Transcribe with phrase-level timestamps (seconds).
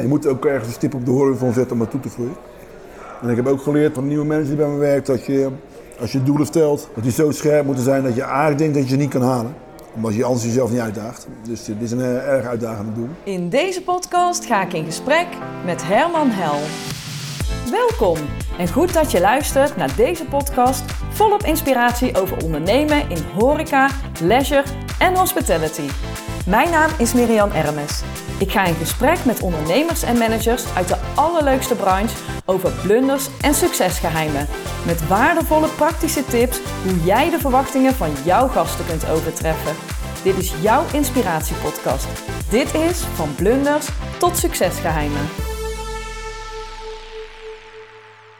[0.00, 2.36] Je moet ook ergens een stip op de horizon zetten om naartoe te groeien.
[3.22, 5.48] En ik heb ook geleerd van nieuwe mensen die bij me werken dat je,
[6.00, 8.82] als je doelen stelt, dat die zo scherp moeten zijn dat je eigenlijk denkt dat
[8.82, 9.54] je ze niet kan halen.
[9.94, 11.26] Omdat je anders jezelf niet uitdaagt.
[11.42, 13.08] Dus dit is een eh, erg uitdagende doel.
[13.24, 15.26] In deze podcast ga ik in gesprek
[15.64, 16.58] met Herman Hel.
[17.70, 18.16] Welkom
[18.58, 23.88] en goed dat je luistert naar deze podcast volop inspiratie over ondernemen in horeca,
[24.22, 24.64] leisure
[24.98, 25.88] en hospitality.
[26.46, 28.02] Mijn naam is Miriam Ermes.
[28.42, 33.54] Ik ga in gesprek met ondernemers en managers uit de allerleukste branche over blunders en
[33.54, 34.46] succesgeheimen.
[34.86, 39.74] Met waardevolle praktische tips hoe jij de verwachtingen van jouw gasten kunt overtreffen.
[40.22, 42.08] Dit is jouw inspiratiepodcast.
[42.50, 45.28] Dit is van blunders tot succesgeheimen.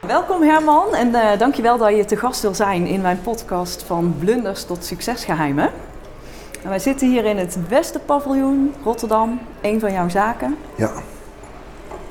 [0.07, 4.15] Welkom Herman en uh, dankjewel dat je te gast wil zijn in mijn podcast van
[4.19, 5.71] blunders tot succesgeheimen.
[6.63, 10.57] En wij zitten hier in het Westenpaviljoen, Rotterdam, een van jouw zaken.
[10.75, 10.91] Ja.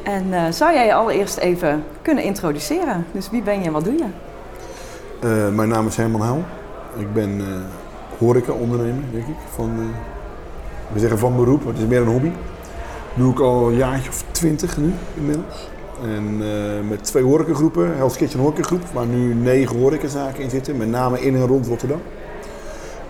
[0.02, 3.07] En uh, zou jij je allereerst even kunnen introduceren?
[3.12, 4.04] Dus wie ben je en wat doe je?
[5.24, 6.45] Uh, mijn naam is Herman Hel.
[6.99, 7.46] Ik ben uh,
[8.18, 9.35] horeca-ondernemer, denk ik.
[9.54, 9.71] Van,
[10.93, 12.30] we zeggen van beroep, maar het is meer een hobby.
[12.30, 15.71] Dat doe ik al een jaartje of twintig nu inmiddels.
[16.02, 16.38] En
[16.88, 21.34] met twee horecagroepen, Hell's Kitchen Horecagroep, waar nu negen horecazaken in zitten, met name in
[21.34, 22.01] en rond Rotterdam.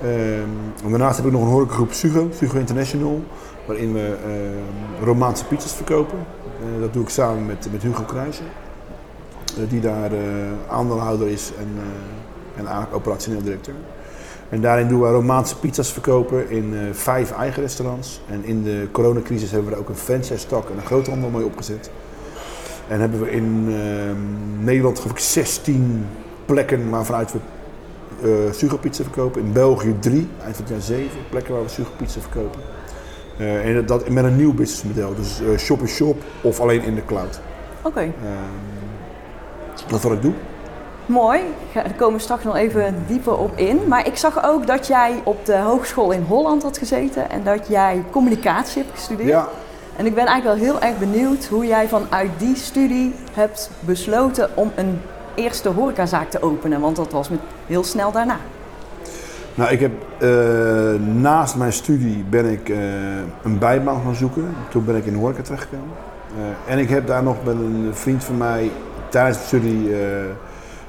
[0.05, 3.23] Um, daarnaast heb ik nog een horecagroep Sugo, Sugo International,
[3.67, 6.19] waarin we uh, Romaanse pizzas verkopen.
[6.19, 8.45] Uh, dat doe ik samen met, met Hugo Kruijsen,
[9.59, 10.11] uh, die daar
[10.69, 11.69] aandeelhouder is en,
[12.57, 13.75] en eigenlijk operationeel directeur.
[14.49, 18.21] En daarin doen we Romaanse pizza's verkopen in vijf eigen restaurants.
[18.29, 21.91] En in de coronacrisis hebben we er ook een franchise-tak en een groothandel mee opgezet.
[22.89, 26.07] En hebben we in ehm, Nederland geloof ik 16
[26.45, 27.39] plekken waaruit we
[28.25, 29.43] uh, verkopen.
[29.43, 32.61] In België drie, eind van het jaar zeven plekken waar we Sugo-pizza verkopen.
[33.39, 37.41] Uh, en dat met een nieuw businessmodel, dus uh, shop-in-shop of alleen in de cloud.
[37.83, 37.89] Oké.
[37.89, 38.13] Okay.
[39.87, 40.33] dat is wat ik doe.
[41.07, 41.41] Mooi,
[41.75, 43.81] daar komen we straks nog even dieper op in.
[43.89, 47.69] Maar ik zag ook dat jij op de hogeschool in Holland had gezeten en dat
[47.69, 49.29] jij communicatie hebt gestudeerd.
[49.29, 49.49] Ja.
[49.97, 54.51] En ik ben eigenlijk wel heel erg benieuwd hoe jij vanuit die studie hebt besloten
[54.55, 55.01] om een
[55.35, 56.81] eerste horecazaak te openen?
[56.81, 58.37] Want dat was met heel snel daarna.
[59.55, 62.79] Nou, ik heb uh, naast mijn studie ben ik uh,
[63.43, 64.55] een bijbaan gaan zoeken.
[64.71, 65.97] Toen ben ik in de horeca terechtgekomen.
[66.37, 68.71] Uh, en ik heb daar nog met een vriend van mij
[69.09, 69.95] tijdens de studie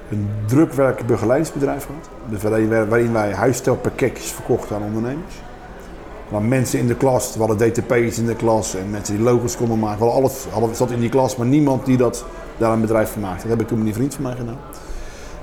[0.10, 2.10] een drukwerk begeleidingsbedrijf gehad.
[2.30, 5.34] Dus waarin, waarin wij huisstelpakketjes verkochten aan ondernemers.
[6.30, 9.58] Maar mensen in de klas, we hadden DTP's in de klas en mensen die logos
[9.58, 9.98] konden maken.
[9.98, 12.26] We hadden alles hadden, zat in die klas, maar niemand die dat
[12.58, 13.42] daar een bedrijf van maakte.
[13.42, 14.58] Dat heb ik toen met die vriend van mij gedaan.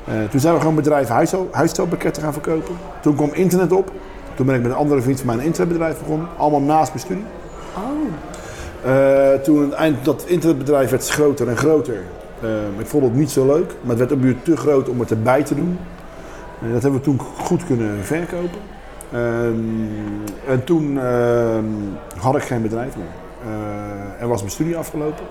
[0.08, 1.14] Uh, toen zijn we gewoon bedrijven
[1.50, 2.74] huisstelpakketten gaan verkopen.
[3.00, 3.92] Toen kwam internet op.
[4.34, 6.28] Toen ben ik met een andere vriend van mij een internetbedrijf begonnen.
[6.36, 7.24] Allemaal naast mijn studie.
[7.76, 7.82] Oh.
[8.86, 12.02] Uh, toen eind, dat internetbedrijf werd groter en groter.
[12.42, 15.00] Uh, ik vond het niet zo leuk, maar het werd op een te groot om
[15.00, 15.78] het erbij te doen.
[16.72, 18.60] dat hebben we toen goed kunnen verkopen.
[20.46, 21.64] en toen ehm,
[22.16, 23.52] had ik geen bedrijf meer.
[24.18, 25.24] en was mijn studie afgelopen.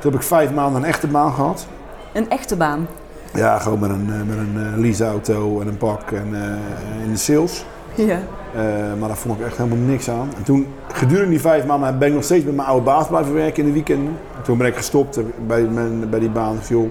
[0.00, 1.66] Toen heb ik vijf maanden een echte baan gehad.
[2.12, 2.86] Een echte baan?
[3.34, 7.16] Ja, gewoon met een, met een uh, leaseauto en een pak en uh, in de
[7.18, 7.64] sales.
[7.94, 8.18] Ja.
[8.56, 8.62] Uh,
[8.98, 10.28] maar daar vond ik echt helemaal niks aan.
[10.36, 13.34] En toen, gedurende die vijf maanden, ben ik nog steeds met mijn oude baas blijven
[13.34, 14.16] werken in de weekenden.
[14.36, 16.56] En toen ben ik gestopt bij, mijn, bij die baan.
[16.56, 16.88] Ik joh,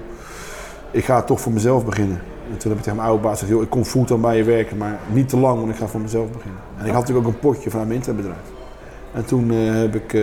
[0.91, 2.21] ik ga toch voor mezelf beginnen.
[2.51, 4.43] En toen heb ik tegen mijn oude baas gezegd, joh, ik kom fulltime bij je
[4.43, 6.59] werken, maar niet te lang, want ik ga voor mezelf beginnen.
[6.77, 8.47] En ik had natuurlijk ook een potje vanuit mijn internetbedrijf.
[9.13, 10.17] En toen heb ik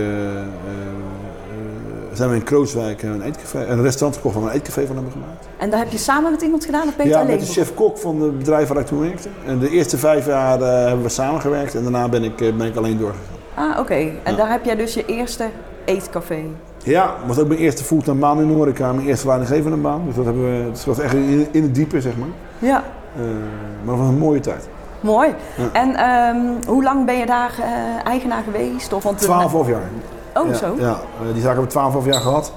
[2.17, 5.13] zijn we in Krooswijk een, eetcafé, een restaurant gekocht waar we een eetcafé van hebben
[5.13, 5.47] gemaakt.
[5.57, 7.29] En daar heb je samen met iemand gedaan of ben je ja, alleen?
[7.29, 9.29] met de chef-kok van het bedrijf waar ik toen werkte.
[9.45, 12.75] En de eerste vijf jaar uh, hebben we samengewerkt en daarna ben ik, ben ik
[12.75, 13.35] alleen doorgegaan.
[13.55, 13.79] Ah, oké.
[13.79, 14.19] Okay.
[14.23, 14.37] En ja.
[14.37, 15.49] daar heb jij dus je eerste
[15.85, 16.43] eetcafé?
[16.83, 20.01] Ja, dat was ook mijn eerste fulltime baan in horeca, mijn eerste leidinggevende baan.
[20.05, 22.27] Dus dat, hebben we, dat was echt in, in het diepe, zeg maar.
[22.59, 22.83] Ja.
[23.19, 23.23] Uh,
[23.83, 24.67] maar dat was een mooie tijd.
[24.99, 25.33] Mooi.
[25.57, 25.69] Ja.
[25.71, 27.65] En um, hoe lang ben je daar uh,
[28.05, 28.93] eigenaar geweest?
[28.93, 29.89] Of, want Twaalf jaar.
[30.41, 30.75] Oh, ja, zo?
[30.77, 30.99] Ja,
[31.33, 32.53] die zaak hebben we 12,5 jaar gehad.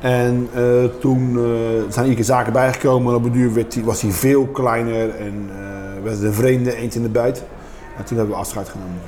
[0.00, 1.42] En uh, toen uh,
[1.88, 5.50] zijn iedere zaken bijgekomen en op een duur werd die, was hij veel kleiner en
[5.50, 7.42] uh, werd een vreemde eend in de buit.
[7.96, 9.00] En toen hebben we afscheid genomen.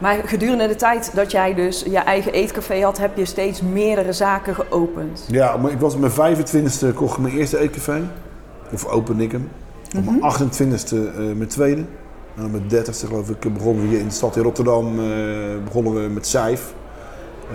[0.00, 4.12] Maar gedurende de tijd dat jij dus je eigen eetcafé had, heb je steeds meerdere
[4.12, 5.24] zaken geopend?
[5.28, 8.02] Ja, maar ik was op mijn 25e kocht ik mijn eerste eetcafé.
[8.72, 9.48] Of opende ik hem.
[9.96, 10.94] Op mijn 28e
[11.36, 11.84] mijn tweede.
[12.36, 14.96] En op mijn 30e geloof ik begonnen we hier in de stad in Rotterdam
[15.64, 16.74] begonnen we met Zijf.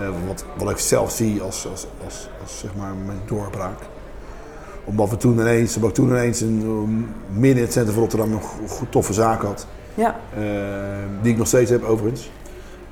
[0.00, 3.78] Uh, wat, wat ik zelf zie als, als, als, als, zeg maar mijn doorbraak.
[4.84, 8.30] Omdat we toen ineens, omdat ik toen ineens een, midden in het centrum van Rotterdam
[8.30, 9.66] nog goed toffe zaak had.
[9.94, 10.16] Ja.
[10.38, 10.44] Uh,
[11.22, 12.30] die ik nog steeds heb overigens.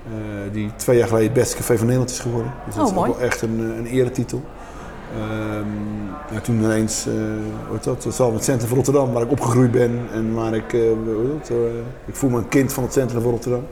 [0.06, 2.52] Eh, die twee jaar geleden het beste café van Nederland is geworden.
[2.66, 3.10] Dus dat Oh, is mooi.
[3.10, 4.42] ook wel echt een, eh, een eretitel.
[5.16, 9.70] Ehm, toen ineens, eh hoe heet dat, het het centrum van Rotterdam, waar ik opgegroeid
[9.70, 10.80] ben en waar ik, eh,
[11.38, 11.56] dat, eh,
[12.04, 13.64] ik voel me een kind van het centrum van Rotterdam.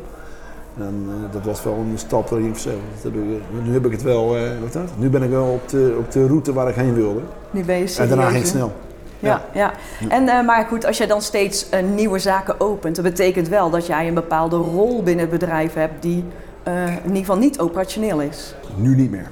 [0.78, 4.36] En eh, dat was wel een stap dat ik je- nu heb ik het wel,
[4.36, 4.88] eh, heet dat?
[4.96, 7.20] nu ben ik wel op de, op de route waar ik heen wilde.
[7.50, 8.72] Nu ben je En daarna ging het snel.
[9.18, 9.72] Ja, ja.
[10.08, 13.86] En, eh, maar goed, als jij dan steeds nieuwe zaken opent, dat betekent wel dat
[13.86, 16.24] jij een bepaalde rol binnen het bedrijf hebt die
[16.64, 18.54] in ieder geval niet operationeel is.
[18.76, 19.30] Nu niet meer.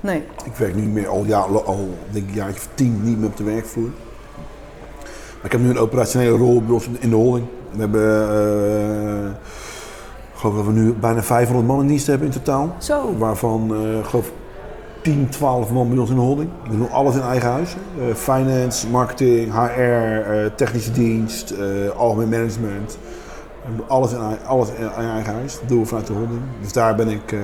[0.00, 0.22] Nee.
[0.44, 3.36] Ik werk nu meer al, ja, al denk ik, jaartje of tien niet meer op
[3.36, 3.90] de werkvloer.
[5.36, 6.62] Maar ik heb nu een operationele rol
[6.98, 7.46] in de holding.
[7.70, 9.36] We hebben,
[10.36, 12.74] ik geloof dat we nu bijna 500 man in dienst hebben in totaal.
[12.78, 13.16] Zo.
[13.18, 14.30] Waarvan, ik geloof
[15.02, 16.50] 10, 12 man bij ons in de holding.
[16.68, 17.76] We doen alles in eigen huis.
[17.98, 21.54] Eh, finance, marketing, HR, eh, technische dienst,
[21.96, 22.98] algemeen management.
[23.66, 25.58] We doen alles in, alles in eigen huis.
[25.60, 26.40] Dat doen we vanuit de holding.
[26.60, 27.34] Dus daar ben ik...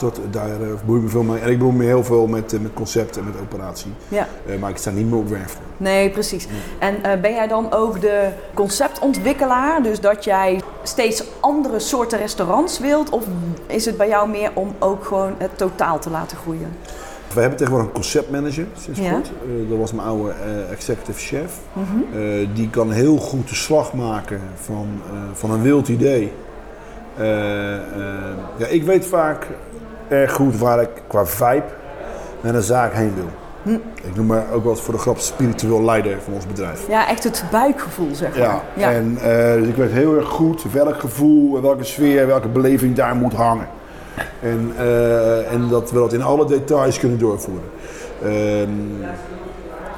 [0.00, 1.40] dat, daar bemoei ik me veel mee.
[1.40, 3.92] En ik bemoei me heel veel met, eh, met concept en met operatie.
[4.08, 4.28] Ja.
[4.46, 5.62] Eh, maar ik sta niet meer op werkvloer.
[5.76, 6.46] Nee, precies.
[6.78, 9.82] En ben jij dan ook de conceptontwikkelaar?
[9.82, 13.10] Dus dat jij steeds andere soorten restaurants wilt?
[13.10, 13.24] Of
[13.66, 16.68] is het bij jou meer om ook gewoon het totaal te laten groeien?
[17.34, 19.10] We hebben tegenwoordig een conceptmanager sinds Ja.
[19.12, 19.30] kort.
[19.68, 20.32] Dat was mijn oude
[20.70, 21.58] executive chef.
[21.74, 22.20] Eh,
[22.54, 24.86] die kan heel goed de slag maken van,
[25.32, 26.32] van een wild idee.
[28.56, 29.46] Ja, ik weet vaak
[30.08, 31.64] erg goed waar ik qua vibe
[32.40, 33.28] naar een zaak heen wil.
[33.94, 36.88] Ik noem me ook wel eens voor de grap spiritueel leider van ons bedrijf.
[36.88, 38.62] Ja, echt het buikgevoel, zeg maar.
[38.76, 42.94] Ja, en eh, dus ik weet heel erg goed welk gevoel, welke sfeer, welke beleving
[42.94, 43.68] daar moet hangen.
[44.40, 47.68] En, eh, en dat we dat in alle details kunnen doorvoeren.
[48.22, 48.70] Ehm,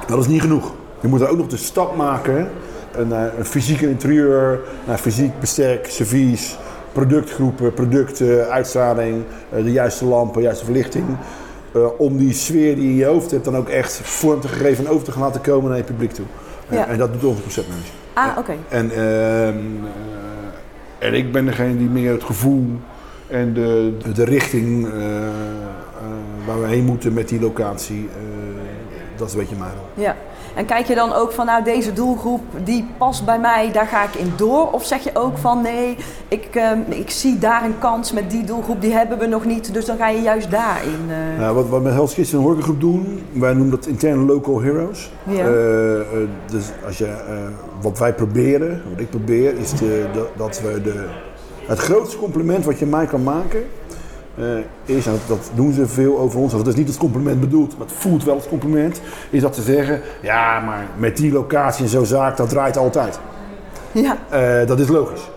[0.07, 0.71] dat is niet genoeg.
[0.99, 2.49] Je moet er ook nog de stap maken
[3.07, 6.57] naar een fysiek interieur, naar fysiek bestek, servies,
[6.91, 11.05] productgroepen, producten, uitstraling, eh, de juiste lampen, de juiste verlichting.
[11.73, 14.47] Eh, om die sfeer die je in je hoofd hebt dan ook echt vorm te
[14.47, 16.25] geven en over te gaan laten komen naar je publiek toe.
[16.69, 16.87] Ja.
[16.87, 17.93] En dat doet onze conceptmanager.
[18.13, 18.55] Ah, oké.
[18.69, 22.65] En, ehm, eh, en ik ben degene die meer het gevoel
[23.27, 24.87] en de, de, richting
[26.45, 28.09] waar we heen moeten met die locatie,
[29.17, 30.03] dat is een beetje mijn rol.
[30.05, 30.15] Ja.
[30.55, 34.03] En kijk je dan ook van, nou, deze doelgroep, die past bij mij, daar ga
[34.03, 34.71] ik in door?
[34.71, 35.97] Of zeg je ook van, nee,
[36.27, 39.73] ik, ehm, ik zie daar een kans met die doelgroep, die hebben we nog niet,
[39.73, 40.99] dus dan ga je juist daarin.
[41.09, 45.11] eh Nou, wat we met Hell's Kitchen Horecagroep doen, wij noemen dat interne local heroes.
[45.23, 45.45] Ja.
[45.45, 46.05] Eh, eh,
[46.51, 47.13] dus als je,
[47.81, 51.05] wat wij proberen, wat ik probeer, is de, de- dat we de,
[51.65, 53.63] het grootste compliment wat je mij kan maken,
[54.85, 57.87] is, en dat, doen ze veel over ons, dat is niet als compliment bedoeld, maar
[57.87, 61.89] het voelt wel als compliment, is dat ze zeggen, ja, maar met die locatie en
[61.89, 63.19] zo'n zaak, dat draait altijd.
[63.91, 64.17] ja.
[64.29, 65.29] Eh, dat is logisch.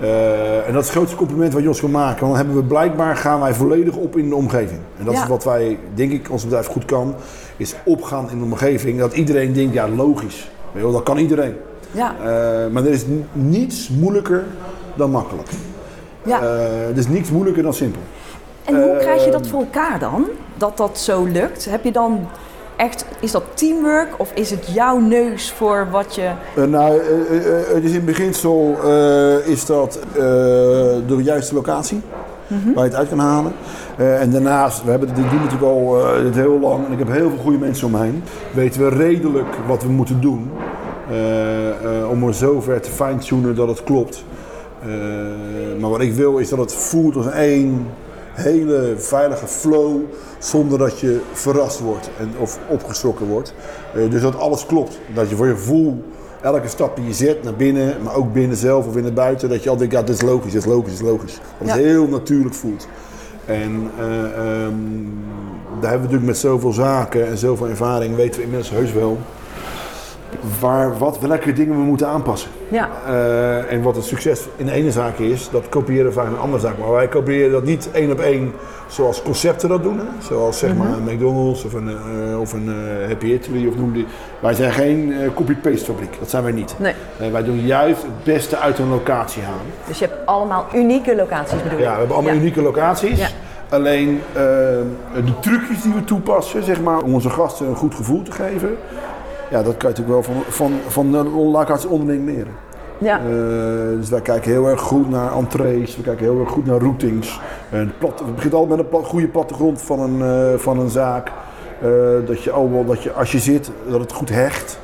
[0.00, 2.20] Eh, en dat is het grootste compliment wat je ons kan maken.
[2.20, 4.80] Want dan hebben we blijkbaar gaan wij volledig op in de omgeving.
[4.98, 5.22] En dat Ja.
[5.22, 7.14] is wat wij, denk ik, ons bedrijf goed kan.
[7.56, 8.98] Is opgaan in de omgeving.
[8.98, 10.50] Dat iedereen denkt, ja logisch.
[10.72, 11.54] Weet je dat kan iedereen.
[11.90, 12.26] Ja, Eh,
[12.72, 14.44] maar er is niets moeilijker
[14.96, 15.48] dan makkelijk.
[16.24, 16.40] ja.
[16.42, 18.00] Eh, er is niets moeilijker dan simpel.
[18.68, 20.24] En hoe krijg je dat ehm, voor elkaar dan?
[20.54, 21.64] Dat dat zo lukt?
[21.70, 22.28] Heb je dan
[22.76, 26.30] echt, is dat teamwork of is het jouw neus voor wat je...
[26.56, 28.76] Eh, nou, eh, eh, het is in beginsel
[29.44, 30.20] is dat eh,
[31.06, 32.00] de juiste locatie
[32.48, 33.52] waar je het uit kan halen.
[33.96, 37.28] En daarnaast, we hebben dit doen natuurlijk al dit heel lang en ik heb heel
[37.28, 38.22] veel goede mensen om me heen.
[38.54, 40.50] Weten we redelijk wat we moeten doen
[42.10, 44.24] om er zover te fine-tunen dat het klopt.
[45.80, 47.86] Maar wat ik wil is dat het voelt als één
[48.38, 50.00] hele veilige flow
[50.38, 53.54] zonder dat je verrast wordt en, of opgeschrokken wordt.
[53.94, 54.98] Eh, dus dat alles klopt.
[55.14, 56.02] Dat je voor je gevoel
[56.40, 59.48] elke stap die je zet naar binnen, maar ook binnen zelf of in het buiten,
[59.48, 61.40] dat je altijd denkt, ja, dit is logisch, dit is logisch, dit is logisch.
[61.58, 62.88] Dat het heel natuurlijk voelt.
[63.44, 64.74] En eh, ehm,
[65.80, 69.18] daar hebben we natuurlijk met zoveel zaken en zoveel ervaring, weten we inmiddels heus wel
[70.60, 72.50] waar, wat, welke dingen we moeten aanpassen.
[72.68, 76.26] Ja, Eh, en wat een succes in de ene zaak is, dat kopiëren we vaak
[76.26, 76.78] in een andere zaak.
[76.78, 78.52] Maar wij kopiëren dat niet één op één
[78.88, 79.98] zoals concepten dat doen.
[79.98, 80.04] Hè?
[80.26, 83.92] Zoals zeg maar een McDonald's of een, eh, of een eh, Happy Italy of noem
[83.92, 84.06] die.
[84.40, 86.74] Wij zijn geen copy-paste fabriek, dat zijn wij niet.
[86.78, 87.30] nee.
[87.30, 89.60] Wij doen juist het beste uit een locatie halen.
[89.86, 91.84] Dus je hebt allemaal unieke locaties bedoel je?
[91.84, 92.40] Ja, we hebben allemaal Ja.
[92.40, 93.18] unieke locaties.
[93.18, 93.28] Ja.
[93.68, 94.20] Alleen
[95.14, 98.76] de trucjes die we toepassen, zeg maar, om onze gasten een goed gevoel te geven.
[99.50, 102.66] Ja, dat kan je natuurlijk wel van, van, van de locatie onderling leren.
[102.98, 103.18] Ja.
[103.18, 106.78] Eh, dus wij kijken heel erg goed naar entrees, we kijken heel erg goed naar
[106.78, 107.40] routings.
[107.70, 110.88] En plat, het begint altijd met een plat- goede plattegrond van een, eh, van een
[110.90, 111.32] zaak.
[111.82, 111.88] Eh,
[112.26, 114.78] dat je allemaal, dat je als je zit, dat het goed hecht.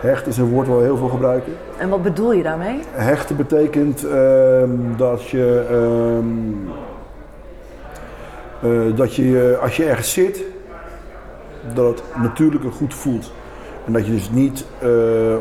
[0.00, 1.52] Hecht is een woord waar we heel veel gebruiken.
[1.78, 2.78] En wat bedoel je daarmee?
[2.90, 6.26] Hechten betekent ehm, dat je, ehm,
[8.72, 10.42] eh, dat je eh, als je ergens zit,
[11.74, 13.32] dat het natuurlijker goed voelt.
[13.90, 14.88] En dat je dus niet eh,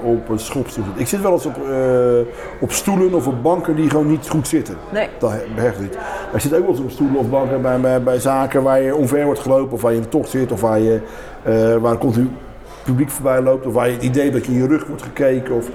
[0.03, 0.99] op een schopstoel zit.
[1.01, 4.47] Ik zit wel eens op, eh, op stoelen of op banken die gewoon niet goed
[4.47, 4.75] zitten.
[4.93, 5.07] Nee.
[5.19, 5.93] Dat behecht niet.
[5.95, 8.81] Maar je zit ook wel eens op stoelen of banken bij, bij, bij zaken waar
[8.81, 9.73] je onver wordt gelopen.
[9.73, 10.51] Of waar je in de tocht zit.
[10.51, 11.01] Of waar, je,
[11.43, 12.29] eh waar continu
[12.83, 13.65] publiek voorbij loopt.
[13.65, 15.55] Of waar je het idee dat je in je rug wordt gekeken.
[15.55, 15.69] Of,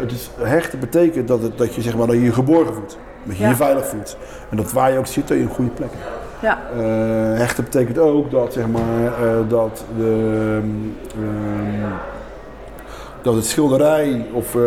[0.00, 2.74] het is, hechten betekent dat, het, dat je je zeg maar, dat je je geborgen
[2.74, 2.98] voelt.
[3.24, 3.48] Dat je Ja.
[3.48, 4.16] je veilig voelt.
[4.50, 6.19] En dat waar je ook zit, dat je een goede plek hebt.
[6.40, 6.58] Ja.
[6.76, 10.60] Eh, hechten betekent ook dat, zeg maar, eh, dat, de,
[11.14, 11.90] ehm,
[13.22, 14.60] dat het schilderij of eh,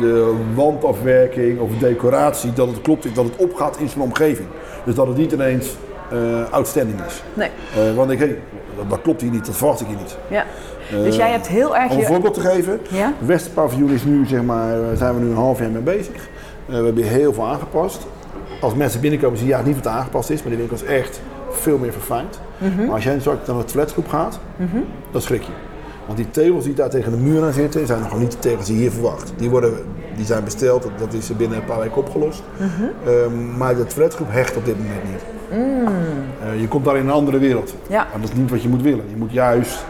[0.00, 4.48] de wandafwerking of decoratie, dat het klopt, dat het opgaat in zijn omgeving.
[4.84, 5.76] Dus dat het niet ineens
[6.10, 7.22] eh outstanding is.
[7.34, 7.50] Nee.
[7.94, 8.38] Want ik, hey,
[8.76, 10.16] dat, dat klopt hier niet, dat verwacht ik hier niet.
[10.28, 10.44] Ja.
[10.90, 13.12] Dus jij hebt heel erg Om een voorbeeld te geven, Ja?
[13.18, 16.28] Westerpaviljoen is nu, zeg maar, zijn we nu een half jaar mee bezig.
[16.66, 18.06] We hebben heel veel aangepast.
[18.62, 21.20] Als mensen binnenkomen zie je eigenlijk niet wat aangepast is, maar die winkel is echt
[21.50, 22.40] veel meer verfijnd.
[22.58, 22.84] Mhm.
[22.84, 24.38] Maar als jij straks naar de toiletgroep gaat,
[25.10, 25.52] dan schrik je.
[26.06, 28.38] Want die tegels die daar tegen de muur aan zitten, zijn nog gewoon niet de
[28.38, 29.32] tegels die je hier verwacht.
[29.36, 29.72] Die, worden,
[30.16, 32.42] die zijn besteld, dat- is binnen een paar weken opgelost.
[32.56, 32.68] Mhm.
[33.08, 35.22] Ehm, maar de toiletgroep hecht op dit moment niet.
[35.50, 37.72] Eh, je komt daar in een andere wereld.
[37.74, 37.94] Mm.
[37.94, 38.06] Ja.
[38.14, 39.04] En dat is niet wat je moet willen.
[39.08, 39.84] Je moet juist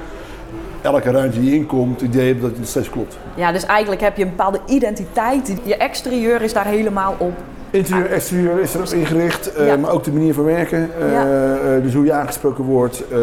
[0.80, 3.18] elke ruimte die je inkomt, het idee hebben dat het steeds klopt.
[3.34, 5.52] ja, dus eigenlijk heb je een bepaalde identiteit.
[5.62, 7.32] Je exterieur is daar helemaal op.
[7.72, 9.76] Interieur, exterieur is erop ingericht, eh, Ja.
[9.76, 10.90] maar ook de manier van werken.
[11.00, 11.20] eh, Ja.
[11.76, 13.18] eh, dus hoe je aangesproken wordt, eh,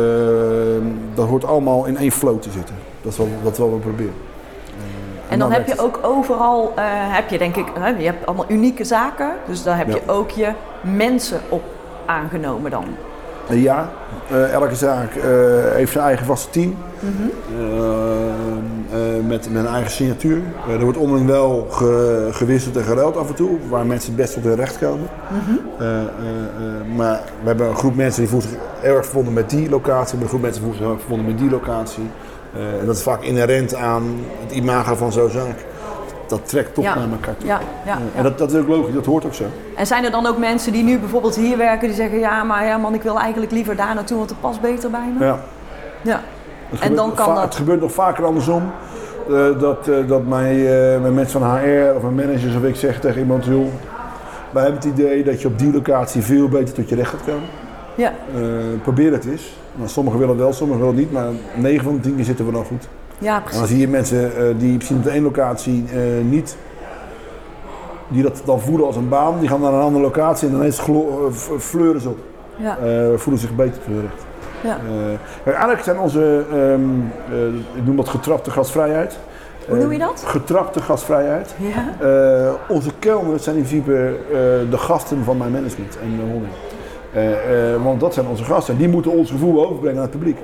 [1.13, 2.75] dat hoort allemaal in één flow te zitten.
[3.01, 4.13] Dat is is wat we proberen.
[5.27, 5.95] Eh, En dan heb werkt je het.
[5.95, 7.65] ook overal, eh, heb je denk ik,
[7.99, 9.29] je hebt allemaal unieke zaken.
[9.47, 9.93] Dus daar heb Ja.
[9.95, 10.47] je ook je
[10.81, 11.63] mensen op
[12.05, 12.85] aangenomen dan.
[13.47, 13.89] Eh, Ja,
[14.31, 15.23] eh, elke zaak eh,
[15.73, 16.75] heeft zijn eigen vaste team.
[16.99, 18.33] Eh, eh,
[19.27, 20.41] met, met een eigen signatuur.
[20.67, 24.21] Eh, er wordt onderling wel ge- gewisseld en geruild af en toe, waar mensen het
[24.21, 25.07] best op hun recht komen.
[25.79, 29.33] Eh, eh, eh, maar we hebben een groep mensen die voelt zich heel erg verbonden
[29.33, 29.93] met die locatie.
[30.03, 32.03] We hebben een groep mensen die voelt zich heel erg verbonden met die locatie.
[32.55, 34.03] Eh, en dat is vaak inherent aan
[34.45, 35.65] het imago van zo'n zaak.
[36.27, 36.95] Dat trekt toch Ja.
[36.95, 37.47] naar elkaar toe.
[37.47, 38.17] Ja, ja, Eh, ja.
[38.17, 39.43] En dat, dat is ook logisch, dat hoort ook zo.
[39.75, 42.65] En zijn er dan ook mensen die nu bijvoorbeeld hier werken, die zeggen: Ja, maar
[42.65, 45.25] Herman, ik wil eigenlijk liever daar naartoe, want het past beter bij me?
[45.25, 45.39] Ja.
[46.01, 46.21] Ja.
[46.69, 48.63] Het En gebeurt dan nog kan dat- Het gebeurt nog vaker andersom.
[49.29, 50.51] eh, dat, eh, dat mij,
[50.93, 53.65] eh, mijn mensen van HR of mijn managers of ik zeg tegen iemand, joh,
[54.51, 57.23] wij hebben het idee dat je op die locatie veel beter tot je recht gaat
[57.25, 57.49] komen.
[57.95, 58.13] Ja.
[58.81, 59.57] Probeer het eens.
[59.75, 62.25] Nou, sommigen willen het wel, sommigen willen het niet, maar 9 van de 10 keer
[62.25, 62.87] zitten we dan goed.
[63.17, 63.59] Ja, En precies.
[63.59, 65.85] dan zie je mensen die misschien op de ene locatie
[66.29, 66.57] niet,
[68.07, 70.79] die dat dan voelen als een baan, die gaan naar een andere locatie en ineens
[70.79, 70.85] eh,
[71.29, 72.17] v- fleuren ze op.
[72.55, 72.77] Ja.
[73.15, 74.23] Voelen zich beter tot hun recht.
[74.63, 74.77] Ja.
[75.43, 76.81] Eh, eigenlijk zijn onze, ehm,
[77.31, 77.47] eh,
[77.77, 79.17] ik noem dat getrapte gasvrijheid.
[79.67, 80.23] Hoe Eh, noem je dat?
[80.25, 81.55] Getrapte gasvrijheid.
[81.57, 82.07] Ja.
[82.07, 84.35] Eh, onze kelners zijn in principe eh,
[84.69, 86.51] de gasten van mijn management en de holding.
[87.13, 90.11] Eh, eh, want dat zijn onze gasten en die moeten ons gevoel overbrengen aan het
[90.11, 90.37] publiek.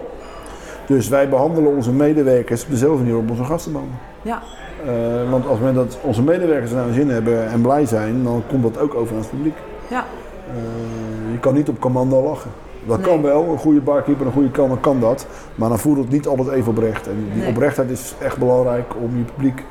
[0.87, 4.01] Dus wij behandelen onze medewerkers op dezelfde manier op onze gasten behandelen.
[4.21, 4.39] Ja.
[4.85, 8.43] Eh, want als we dat onze medewerkers er naar zin hebben en blij zijn, dan
[8.49, 9.55] komt dat ook over aan het publiek.
[9.87, 10.03] Ja.
[10.47, 12.51] Eh, je kan niet op commando lachen.
[12.85, 13.07] Dat Nee.
[13.07, 15.25] kan wel, een goede barkeeper, een goede kelner kan dat.
[15.55, 17.07] Maar dan voelt het niet altijd even oprecht.
[17.07, 17.49] En die Nee.
[17.49, 19.63] oprechtheid is echt belangrijk om je publiek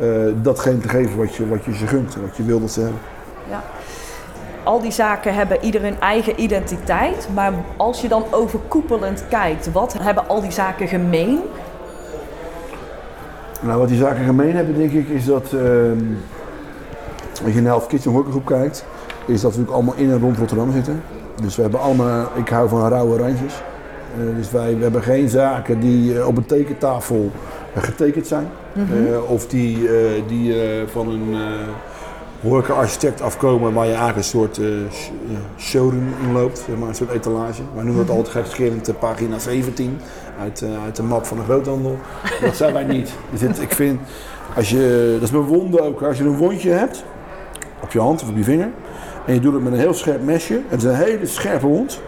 [0.00, 0.08] eh,
[0.42, 2.16] datgene te geven wat je, wat je ze gunt.
[2.26, 2.98] Wat je wil dat ze hebben.
[3.50, 3.62] ja.
[4.64, 7.28] Al die zaken hebben ieder hun eigen identiteit.
[7.34, 11.40] Maar als je dan overkoepelend kijkt, wat hebben al die zaken gemeen?
[13.60, 15.52] Nou, wat die zaken gemeen hebben, denk ik, is dat...
[15.52, 15.98] ehm,
[17.44, 18.84] als je naar Health Kitchen Hockeygroep kijkt,
[19.26, 21.02] is dat we natuurlijk allemaal in en rond Rotterdam zitten.
[21.42, 23.62] Dus we hebben allemaal, ik hou van rauwe randjes.
[24.18, 27.30] Eh, dus wij we hebben geen zaken die eh, op een tekentafel
[27.76, 28.48] getekend zijn.
[28.74, 29.88] Eh, of die,
[30.26, 30.54] die
[30.86, 31.36] van een
[32.40, 34.60] horeca-architect afkomen waar je eigenlijk een soort
[35.58, 36.58] showroom in loopt.
[36.58, 37.62] Zeg maar, een soort etalage.
[37.74, 39.98] Wij noemen dat altijd gekscherend pagina 17
[40.40, 41.98] uit, uit de map van de groothandel.
[42.40, 43.12] Dat zijn wij niet.
[43.30, 44.00] Dus het, ik vind,
[44.56, 46.02] als je, dat is mijn wonden ook.
[46.02, 47.04] Als je een wondje hebt,
[47.82, 48.68] op je hand of op je vinger,
[49.26, 52.00] en je doet het met een heel scherp mesje, het is een hele scherpe wond,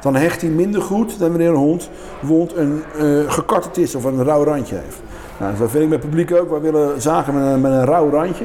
[0.00, 2.82] dan hecht hij minder goed dan wanneer een hond wond een
[3.28, 5.00] gekarterd is of een rauw randje heeft.
[5.38, 6.50] Nou, dat vind ik met het publiek ook.
[6.50, 8.44] Wij willen zaken met een, met een rauw randje.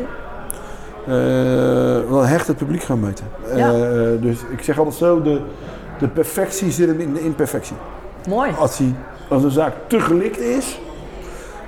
[1.07, 3.25] Eh, dan hecht het publiek beter.
[3.55, 3.73] Ja.
[3.73, 5.41] Eh, dus ik zeg altijd zo, de,
[5.99, 7.75] de perfectie zit hem in de imperfectie.
[8.27, 8.51] Mooi.
[8.59, 8.95] Als, hij,
[9.27, 10.79] als een zaak te gelikt is,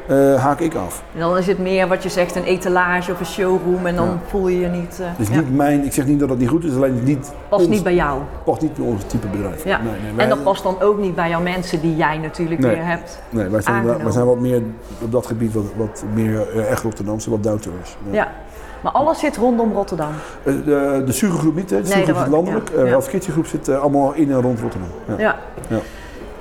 [0.08, 1.04] eh, haak ik af.
[1.14, 4.06] En dan is het meer wat je zegt, een etalage of een showroom en dan
[4.08, 4.18] Ja.
[4.28, 5.00] voel je je niet...
[5.02, 5.36] eh, Dus ja.
[5.36, 7.84] niet mijn, ik zeg niet dat dat niet goed is, alleen niet, Past ons- niet
[7.84, 8.20] bij jou.
[8.44, 9.64] past niet bij ons type bedrijf.
[9.64, 9.82] Ja.
[9.82, 12.72] Nee, nee, En dat past dan ook niet bij jouw mensen die jij natuurlijk Nee.
[12.76, 13.20] weer hebt.
[13.30, 14.62] Nee, wij zijn, wij zijn wat meer
[15.02, 17.68] op dat gebied wat, wat meer eh, echt Rotterdamse, wat earth.
[18.12, 18.32] Ja.
[18.84, 20.12] Maar alles zit rondom Rotterdam.
[20.44, 21.82] Eh, De, de Sugergroep niet, hè?
[21.82, 22.70] de Sugergroep zit landelijk.
[22.70, 22.76] ja.
[22.76, 22.88] Eh Ja.
[22.90, 24.90] Health Kitchen Groep zit allemaal in en rond Rotterdam.
[25.08, 25.16] Ja.
[25.18, 25.36] Ja.
[25.68, 25.78] Ja.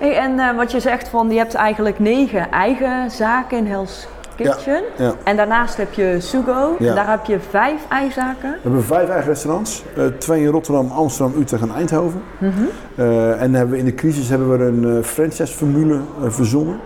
[0.04, 4.06] Hey, en eh, wat je zegt van, je hebt eigenlijk negen eigen zaken in Hell's
[4.37, 4.82] Kitchen.
[4.99, 5.14] Ja.
[5.25, 6.76] En daarnaast heb je Sugo.
[6.78, 6.88] Ja.
[6.88, 8.50] En daar heb je vijf eizaken.
[8.50, 9.84] We hebben vijf eigen restaurants.
[9.96, 12.23] eh, twee in Rotterdam, Amsterdam, Utrecht en Eindhoven.
[12.38, 12.52] Mhm.
[12.96, 16.80] Eh, en hebben we in de crisis hebben we een eh, franchise-formule verzonnen.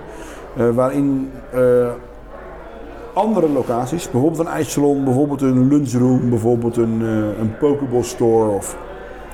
[0.75, 1.33] waarin
[3.15, 8.77] andere locaties, bijvoorbeeld een ijssalon, bijvoorbeeld een lunchroom, bijvoorbeeld een, uh, een Pokeball store of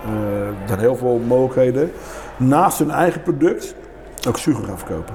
[0.04, 1.90] er zijn heel veel mogelijkheden.
[2.36, 3.74] Naast hun eigen product
[4.28, 5.14] ook sugar gaan verkopen.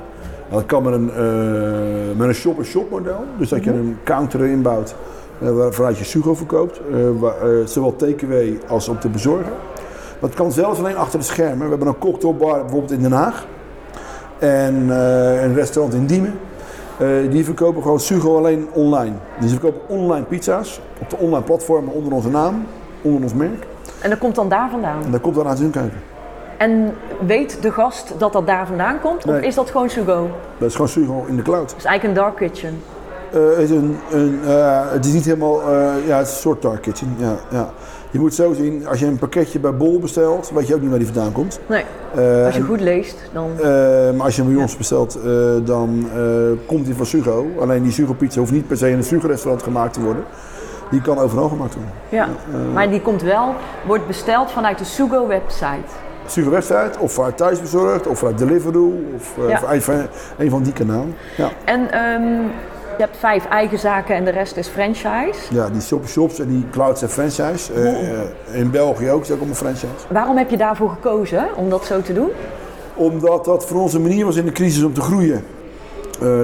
[0.49, 3.23] Nou, dat kan met een, eh, met een shop-in-shop model.
[3.37, 4.95] Dus dat je een counter erin bouwt
[5.41, 6.81] eh, waar- waaruit je sugo verkoopt.
[7.19, 9.51] waar, eh, zowel takeaway als om te bezorgen.
[10.19, 11.63] Dat kan zelfs alleen achter de schermen.
[11.63, 13.45] We hebben een cocktailbar bijvoorbeeld in Den Haag.
[14.39, 14.75] En
[15.43, 16.33] een restaurant in Diemen.
[17.29, 19.13] Die verkopen gewoon Sugo alleen online.
[19.39, 22.65] Dus ze verkopen online pizza's op de online platformen onder onze naam,
[23.01, 23.67] onder ons merk.
[24.01, 25.03] En dat komt dan daar vandaan.
[25.03, 25.99] En dat komt dan uit hun keuken.
[26.59, 29.25] En weet de gast dat dat daar vandaan komt?
[29.25, 30.29] Of is dat gewoon Sugo?
[30.57, 31.69] Dat is gewoon Sugo in de cloud.
[31.69, 32.81] Het is eigenlijk een dark kitchen.
[33.31, 36.39] Eh, het, is een, een, eh, het is niet helemaal, eh, ja, het is een
[36.39, 37.15] soort dark kitchen.
[37.17, 37.69] Ja, ja.
[38.11, 40.89] Je moet zo zien, als je een pakketje bij Bol bestelt, weet je ook niet
[40.89, 41.59] waar die vandaan komt.
[41.65, 41.85] Nee,
[42.45, 43.51] als je en- goed leest, dan...
[44.15, 45.19] Maar als je hem bij ons bestelt,
[45.63, 46.07] dan
[46.65, 47.47] komt hij van Sugo.
[47.59, 50.23] Alleen die Sugo pizza hoeft niet per se in een Sugo restaurant gemaakt te worden.
[50.91, 51.93] Die kan overal gemaakt worden.
[52.09, 52.27] Ja,
[52.73, 53.53] maar die komt wel,
[53.85, 55.27] wordt besteld vanuit de Sugo
[56.31, 59.59] Sugo website, of vanuit thuis bezorgd, of vanuit Deliveroo, of eh, Ja.
[59.75, 59.87] of
[60.37, 61.15] een van die kanalen.
[61.37, 62.41] Ja, En ehm,
[62.97, 65.39] je hebt vijf eigen zaken en de rest is franchise.
[65.53, 67.73] ja die shop shops en die clouds en franchise.
[67.73, 68.19] Eh, eh,
[68.51, 69.85] in België ook, is ook allemaal franchise.
[70.09, 72.29] Waarom heb je daarvoor gekozen om dat zo te doen?
[72.93, 75.43] Omdat dat voor ons een manier was in de crisis om te groeien.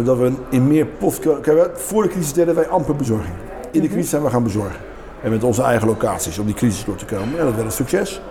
[0.03, 1.27] Dat we in meer post...
[1.73, 3.33] Voor de crisis deden wij amper bezorging.
[3.71, 4.79] In de crisis zijn we gaan bezorgen.
[5.23, 7.39] En met onze eigen locaties om die crisis door te komen.
[7.39, 8.21] En dat werd een succes.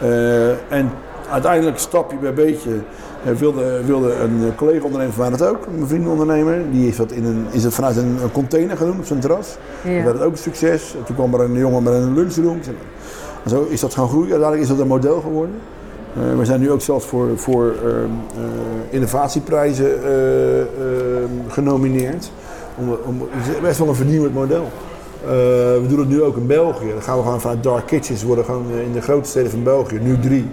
[0.00, 0.90] Eh, en
[1.30, 2.70] uiteindelijk, stapje bij beetje,
[3.24, 5.66] eh, wilde, wilde een collega-ondernemer van mij dat ook.
[5.70, 6.70] Mijn vriendenondernemer.
[6.70, 9.56] Die is dat, in een, is dat vanuit een, container gaan doen op zijn terras.
[9.84, 9.94] Ja.
[9.94, 10.94] Dat werd het ook een succes.
[10.94, 12.60] En toen kwam er een jongen met een lunchroom.
[13.44, 14.30] En zo is dat gaan groeien.
[14.30, 15.54] Uiteindelijk is dat een model geworden.
[16.14, 22.30] Eh, we zijn nu ook zelfs voor, voor ehm, eh, innovatieprijzen eh, ehm, genomineerd.
[22.76, 24.68] Om, om, het is best wel een vernieuwend model.
[25.24, 25.30] Eh,
[25.80, 26.92] we doen het nu ook in België.
[26.92, 29.62] Dan gaan we gewoon vanuit dark kitchens worden gewoon eh, in de grote steden van
[29.62, 29.98] België.
[30.02, 30.50] Nu drie.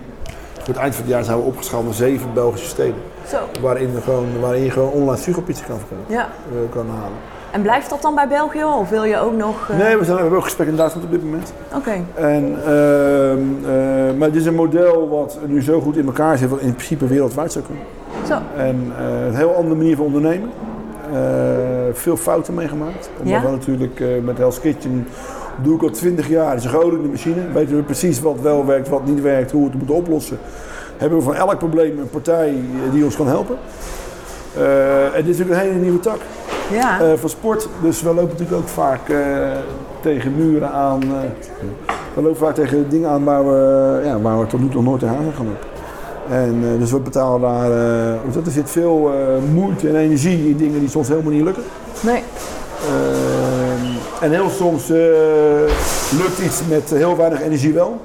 [0.54, 3.02] Voor het eind van het jaar zijn we opgeschaald naar zeven Belgische steden.
[3.28, 3.38] Zo.
[3.62, 5.80] Waarin, gewoon, waarin je gewoon online sugarpizza kan.
[6.08, 6.22] Ja.
[6.52, 7.18] eh, kan halen.
[7.52, 9.70] En blijft dat dan bij België of wil je ook nog...
[9.78, 11.54] Nee, we, zijn, we hebben ook gesprek in Duitsland op dit moment.
[11.76, 12.04] Oké.
[12.14, 16.50] En, ehm, eh, maar het is een model wat nu zo goed in elkaar zit,
[16.50, 17.84] wat in principe wereldwijd zou kunnen.
[18.28, 18.34] Zo.
[18.58, 18.92] En
[19.28, 20.50] een heel andere manier van ondernemen.
[21.94, 23.10] Veel fouten meegemaakt.
[23.20, 23.42] Omdat Ja?
[23.46, 25.08] we natuurlijk eh, met Hell's Kitchen
[25.62, 26.50] doe ik al twintig jaar.
[26.50, 27.42] Het is een geoliede machine.
[27.54, 30.38] Weten we precies wat wel werkt, wat niet werkt, hoe we het moeten oplossen.
[30.98, 33.58] Hebben we van elk probleem een partij eh, die ons kan helpen.
[34.58, 36.18] Eh, en dit is natuurlijk een hele nieuwe tak
[36.72, 37.00] Ja.
[37.02, 37.68] eh, van sport.
[37.82, 39.18] Dus we lopen natuurlijk ook vaak eh,
[40.02, 41.02] tegen muren aan.
[41.04, 41.10] eh,
[42.16, 44.84] we lopen vaak tegen dingen aan waar we, ja, waar we tot nu toe nog
[44.84, 45.68] nooit tegenaan zijn gaan lopen.
[46.30, 47.72] En, eh, dus we betalen daar.
[47.72, 51.32] eh, hoe dat, er zit veel eh, moeite en energie in dingen die soms helemaal
[51.32, 51.64] niet lukken.
[52.02, 52.24] Nee.
[52.82, 54.98] Eh, en heel soms eh,
[56.20, 58.02] lukt iets met heel weinig energie wel.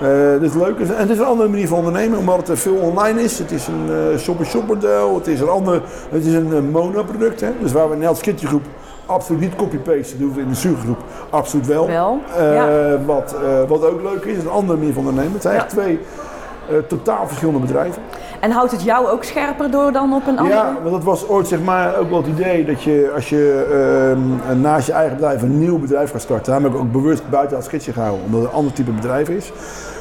[0.00, 0.78] Eh dat is leuk.
[0.78, 3.38] En het is een andere manier van ondernemen, omdat het veel online is.
[3.38, 5.14] Het is een eh, shop-in-shop model.
[5.14, 7.40] Het is een ander, het is een eh, monoproduct.
[7.40, 7.48] Hè?
[7.60, 8.62] Dus waar we in Nels Kitchen Groep
[9.06, 10.98] absoluut niet copy-pasten doen, we in de Zuurgroep
[11.30, 11.86] absoluut wel.
[11.86, 12.98] Wel, Eh, ja.
[13.06, 15.32] wat, eh, wat ook leuk is, is een andere manier van ondernemen.
[15.32, 15.60] Het zijn Ja.
[15.60, 16.00] echt twee eh,
[16.88, 18.02] totaal verschillende bedrijven.
[18.40, 20.56] En houdt het jou ook scherper door dan op een andere?
[20.56, 23.66] Ja, want dat was ooit zeg maar ook wel het idee dat je als je
[24.46, 26.46] ehm, naast je eigen bedrijf een nieuw bedrijf gaat starten.
[26.46, 29.28] Daarom heb ik ook bewust buiten als gidsje gehouden, omdat het een ander type bedrijf
[29.28, 29.52] is.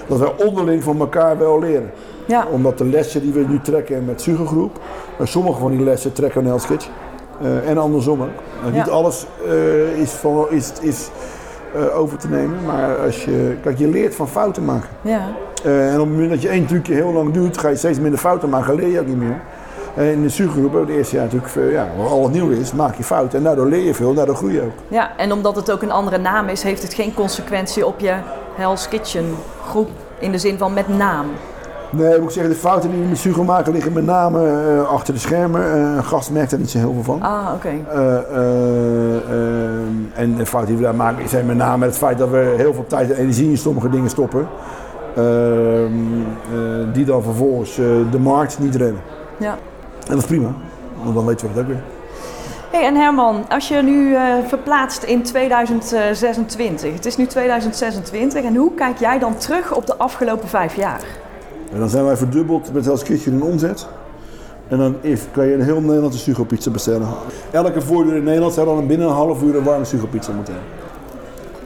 [0.07, 1.91] Dat wij onderling van elkaar wel leren.
[2.25, 2.45] Ja.
[2.51, 4.79] Omdat de lessen die we nu trekken met Sugo Groep,
[5.19, 6.89] eh, sommige van die lessen trekken we naar Skitch.
[7.41, 8.27] Uh, en andersom ook.
[8.27, 8.77] Uh, Ja.
[8.77, 9.25] Niet alles
[9.95, 11.09] is, van, is, is
[11.93, 14.89] over te nemen, maar als je, kijk, je leert van fouten maken.
[15.01, 15.21] Ja.
[15.65, 17.99] Uh, en op het moment dat je één trucje heel lang doet, ga je steeds
[17.99, 19.39] minder fouten maken, leer je ook niet meer.
[19.95, 22.49] En in de Sugo Groep, het eerste jaar natuurlijk, uh, ja, waar al het nieuw
[22.49, 24.77] is, maak je fouten en daardoor leer je veel, daardoor groei je ook.
[24.87, 28.13] Ja, en omdat het ook een andere naam is, heeft het geen consequentie op je
[28.55, 29.35] Hell's Kitchen
[29.67, 29.89] groep
[30.19, 31.25] in de zin van met naam.
[31.89, 34.89] Nee, moet ik zeggen, de fouten die we met Sugo maken liggen met name eh,
[34.89, 35.73] achter de schermen.
[35.73, 37.21] Eh, een gast merkt er niet zo heel veel van.
[37.21, 37.67] Ah, oké.
[37.67, 39.81] Eh, eh, eh,
[40.13, 42.73] en de fouten die we daar maken zijn met name het feit dat we heel
[42.73, 44.47] veel tijd en energie in sommige dingen stoppen.
[45.17, 45.93] Ehm,
[46.53, 49.01] eh, die dan vervolgens eh, de markt niet redden.
[49.37, 49.51] Ja.
[49.51, 50.49] En dat is prima,
[51.03, 51.81] want dan weten we het ook weer.
[52.71, 58.55] Hey, en Herman, als je nu eh, verplaatst in 2026, het is nu 2026, en
[58.55, 61.01] hoe kijk jij dan terug op de afgelopen vijf jaar?
[61.73, 63.87] En dan zijn wij verdubbeld met als kitchen in omzet.
[64.67, 64.95] En dan
[65.31, 67.07] kan je in heel Nederland een Sugo pizza bestellen.
[67.51, 70.53] Elke voordeur in Nederland zou dan binnen een half uur een warme Sugo pizza moeten
[70.53, 70.76] hebben.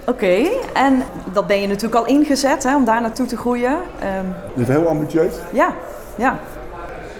[0.05, 3.77] Oké, en dat ben je natuurlijk al ingezet hè, om daar naartoe te groeien.
[3.99, 5.33] Ehm, Dit is heel ambitieus.
[5.51, 5.73] ja,
[6.15, 6.39] ja,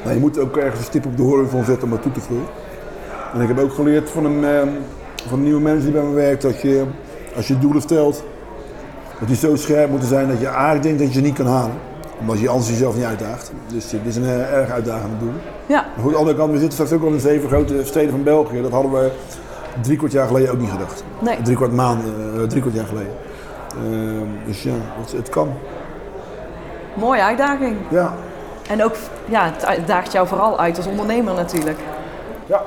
[0.03, 2.45] Maar je moet ook ergens een stip op de horizon zetten om naartoe te groeien.
[3.33, 4.67] En ik heb ook geleerd van een, ehm,
[5.27, 6.83] van een nieuwe manager die bij me werkt dat je,
[7.35, 8.23] als je doelen stelt,
[9.19, 11.45] dat die zo scherp moeten zijn dat je eigenlijk denkt dat je ze niet kan
[11.47, 11.75] halen.
[12.19, 13.51] Omdat je anders jezelf niet uitdaagt.
[13.67, 15.31] Dus dit is een eh, erg uitdagend doel.
[15.65, 15.85] ja.
[15.95, 18.09] Maar goed, aan de andere kant, we zitten straks ook al in zeven grote steden
[18.11, 18.61] van België.
[18.61, 19.11] Dat hadden we
[19.81, 21.03] drie kwart jaar geleden ook niet gedacht.
[21.19, 21.41] Nee.
[21.41, 23.13] Drie kwart maand, eh, drie kwart jaar geleden.
[23.75, 25.53] Ehm, dus ja, het, het kan.
[26.93, 27.75] Mooie uitdaging.
[27.89, 28.13] Ja.
[28.69, 31.79] En ook, ja, het daagt jou vooral uit als ondernemer natuurlijk.
[32.45, 32.61] ja.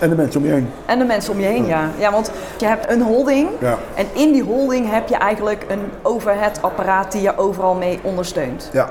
[0.00, 0.70] En de mensen om je heen.
[0.86, 1.88] En de mensen om je heen, ja.
[1.98, 3.48] Ja, want je hebt een holding.
[3.60, 3.78] Ja.
[3.94, 8.70] En in die holding heb je eigenlijk een overhead-apparaat die je overal mee ondersteunt.
[8.72, 8.90] Ja.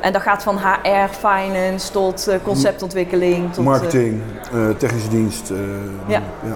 [0.00, 3.46] En dat gaat van HR, finance tot eh, conceptontwikkeling.
[3.48, 4.20] Tot, eh, Marketing,
[4.52, 5.52] eh, technische dienst.
[6.06, 6.22] Ja.
[6.42, 6.52] ja.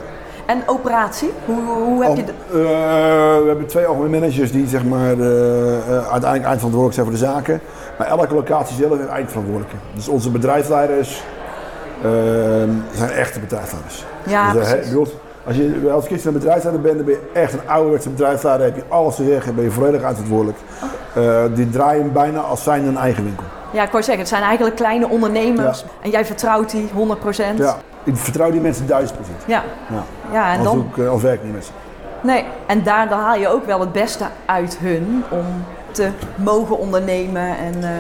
[0.47, 1.31] en operatie?
[1.45, 2.25] Hoe, hoe heb je...
[2.25, 2.33] de-
[3.43, 7.61] we hebben twee algemene managers die zeg maar, uiteindelijk eindverantwoordelijk zijn voor de zaken.
[7.99, 9.77] Maar elke locatie zelf is eindverantwoordelijke.
[9.95, 11.23] Dus onze bedrijfsleiders
[12.03, 12.11] eh,
[12.93, 14.05] zijn echte bedrijfsleiders.
[14.27, 14.75] Ja, dus,
[15.45, 18.67] eh, als je als gisteren een bedrijfsleider bent, dan ben je echt een ouderwetse bedrijfsleider.
[18.67, 20.59] Heb je alles te zeggen, ben je volledig eindverantwoordelijk.
[21.15, 23.45] Eh, die draaien bijna als zijn een eigen winkel.
[23.71, 25.81] Ja, ik wou zeggen, het zijn eigenlijk kleine ondernemers.
[25.81, 25.87] Ja.
[26.03, 27.59] En jij vertrouwt die 100%.
[27.59, 29.43] Ja, ik vertrouw die mensen duizend procent.
[29.47, 29.63] Ja.
[29.91, 30.03] Ja.
[30.33, 30.79] Ja, en Als, dan...
[30.79, 31.71] ook, eh, als werk niet met ze.
[32.23, 35.45] Nee, en daar dan haal je ook wel het beste uit hun om
[35.91, 37.57] te mogen ondernemen.
[37.59, 37.91] En, eh,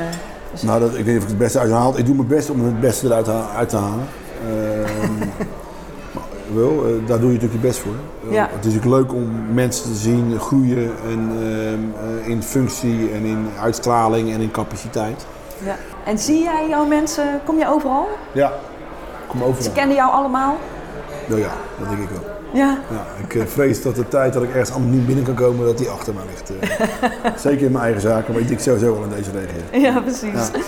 [0.52, 1.98] dus- Nou, dat, ik weet niet of ik het beste uit haal.
[1.98, 4.04] Ik doe mijn best om het beste eruit uit te halen.
[4.48, 5.28] Ehm,
[6.62, 7.92] eh, daar doe je natuurlijk je best voor.
[8.28, 8.48] Eh, Ja.
[8.52, 13.24] Het is natuurlijk leuk om mensen te zien groeien en, ehm, eh, in functie en
[13.24, 15.26] in uitstraling en in capaciteit.
[15.64, 15.76] ja.
[16.04, 18.08] En zie jij jouw mensen, kom je overal?
[18.32, 18.52] Ja,
[19.28, 19.72] kom Ze overal.
[19.72, 20.56] kennen jou allemaal?
[21.28, 22.32] Nou ja, dat denk ik wel.
[22.52, 22.78] Ja.
[22.90, 25.88] Ja, ik vrees dat de tijd dat ik ergens niet binnen kan komen, dat die
[25.88, 26.52] achter mij ligt.
[27.40, 29.88] Zeker in mijn eigen zaken, maar ik denk sowieso wel in deze regio.
[29.90, 30.50] Ja, precies.
[30.52, 30.60] Ja.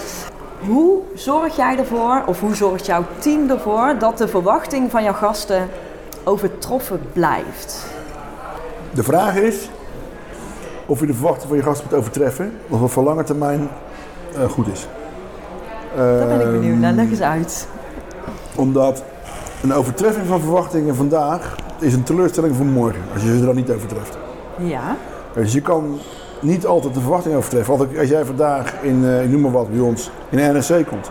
[0.61, 5.13] Hoe zorg jij ervoor, of hoe zorgt jouw team ervoor, dat de verwachting van jouw
[5.13, 5.69] gasten
[6.25, 7.87] overtroffen blijft?
[8.93, 9.69] De vraag is
[10.87, 13.69] of je de verwachting van je gast moet overtreffen, of het voor lange termijn
[14.35, 14.87] eh, goed is.
[15.97, 16.91] Daar ben ik benieuwd naar.
[16.91, 17.69] Ehm, Leg eens uit.
[18.57, 19.03] Omdat
[19.63, 23.71] een overtreffing van verwachtingen vandaag is een teleurstelling voor morgen, als je ze dan niet
[23.71, 24.19] overtreft.
[24.59, 24.97] Ja.
[25.35, 25.99] Dus je kan
[26.41, 27.79] niet altijd de verwachting overtreffen.
[27.79, 30.87] Want als jij vandaag in, eh, ik noem maar wat, bij ons in de NRC
[30.87, 31.11] komt.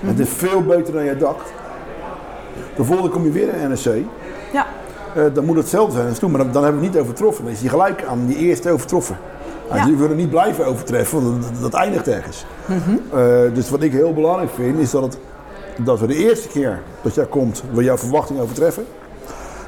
[0.00, 1.52] Het is veel beter dan jij dacht.
[2.76, 4.04] De volgende kom je weer in NRC.
[4.52, 4.66] Ja.
[5.14, 6.30] eh, dan moet het hetzelfde zijn als toen.
[6.30, 7.44] Maar dan, dan hebben we het niet overtroffen.
[7.44, 9.16] Dan is die gelijk aan die eerste overtroffen.
[9.70, 9.84] Nou.
[9.84, 12.44] Die willen niet blijven overtreffen, want dat, dat eindigt ergens.
[12.66, 13.18] Mhm.
[13.18, 15.18] Eh, dus wat ik heel belangrijk vind, is dat, het,
[15.76, 18.84] dat we de eerste keer dat jij komt, we jouw verwachting overtreffen.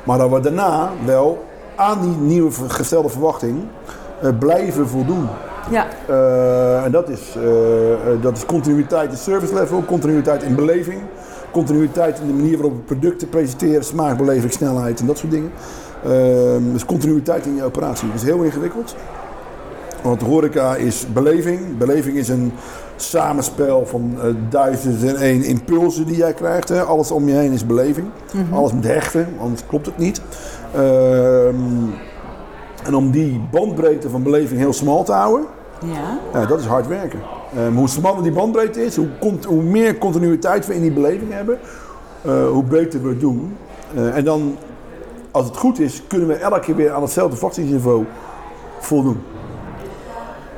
[0.04, 3.62] Maar dat we daarna wel aan die nieuwe gestelde verwachting
[4.38, 5.29] blijven voldoen.
[5.70, 5.87] Ja.
[6.09, 11.00] Eh, en dat is, eh, eh, dat is continuïteit in service level, continuïteit in beleving,
[11.50, 15.50] continuïteit in de manier waarop we producten presenteren, smaakbeleving, snelheid en dat soort dingen.
[16.05, 18.09] Eh, dus continuïteit in je operatie.
[18.09, 18.96] Dat is heel ingewikkeld.
[20.03, 21.79] Want horeca is beleving.
[21.79, 22.53] Beleving is een
[22.96, 26.68] samenspel van eh, duizend en één impulsen die jij krijgt.
[26.68, 26.83] Hè.
[26.83, 28.07] Alles om je heen is beleving.
[28.53, 30.20] Alles moet hechten, anders klopt het niet.
[30.74, 31.57] Ehm,
[32.84, 35.46] en om die bandbreedte van beleving heel smal te houden,
[36.32, 36.46] Ja.
[36.46, 37.20] dat is hard werken.
[37.56, 39.08] Ehm, hoe smaller die bandbreedte is, hoe,
[39.46, 41.58] hoe meer continuïteit we in die beleving hebben,
[42.22, 43.56] eh, hoe beter we het doen.
[43.94, 44.56] Eh, en dan,
[45.30, 48.04] als het goed is, kunnen we elke keer weer aan hetzelfde verwachtingsniveau
[48.78, 49.22] voldoen.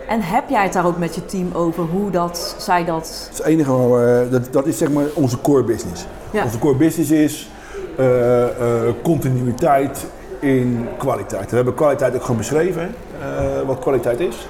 [0.08, 2.94] En heb jij het daar ook met je team over hoe dat, zij dat...
[2.94, 6.06] Dat is het enige we, dat, dat is zeg maar onze core business.
[6.30, 6.44] Ja.
[6.44, 7.50] Onze core business is
[7.96, 10.06] eh, eh, continuïteit
[10.40, 11.50] in kwaliteit.
[11.50, 14.48] We hebben kwaliteit ook gewoon beschreven, eh, wat kwaliteit is.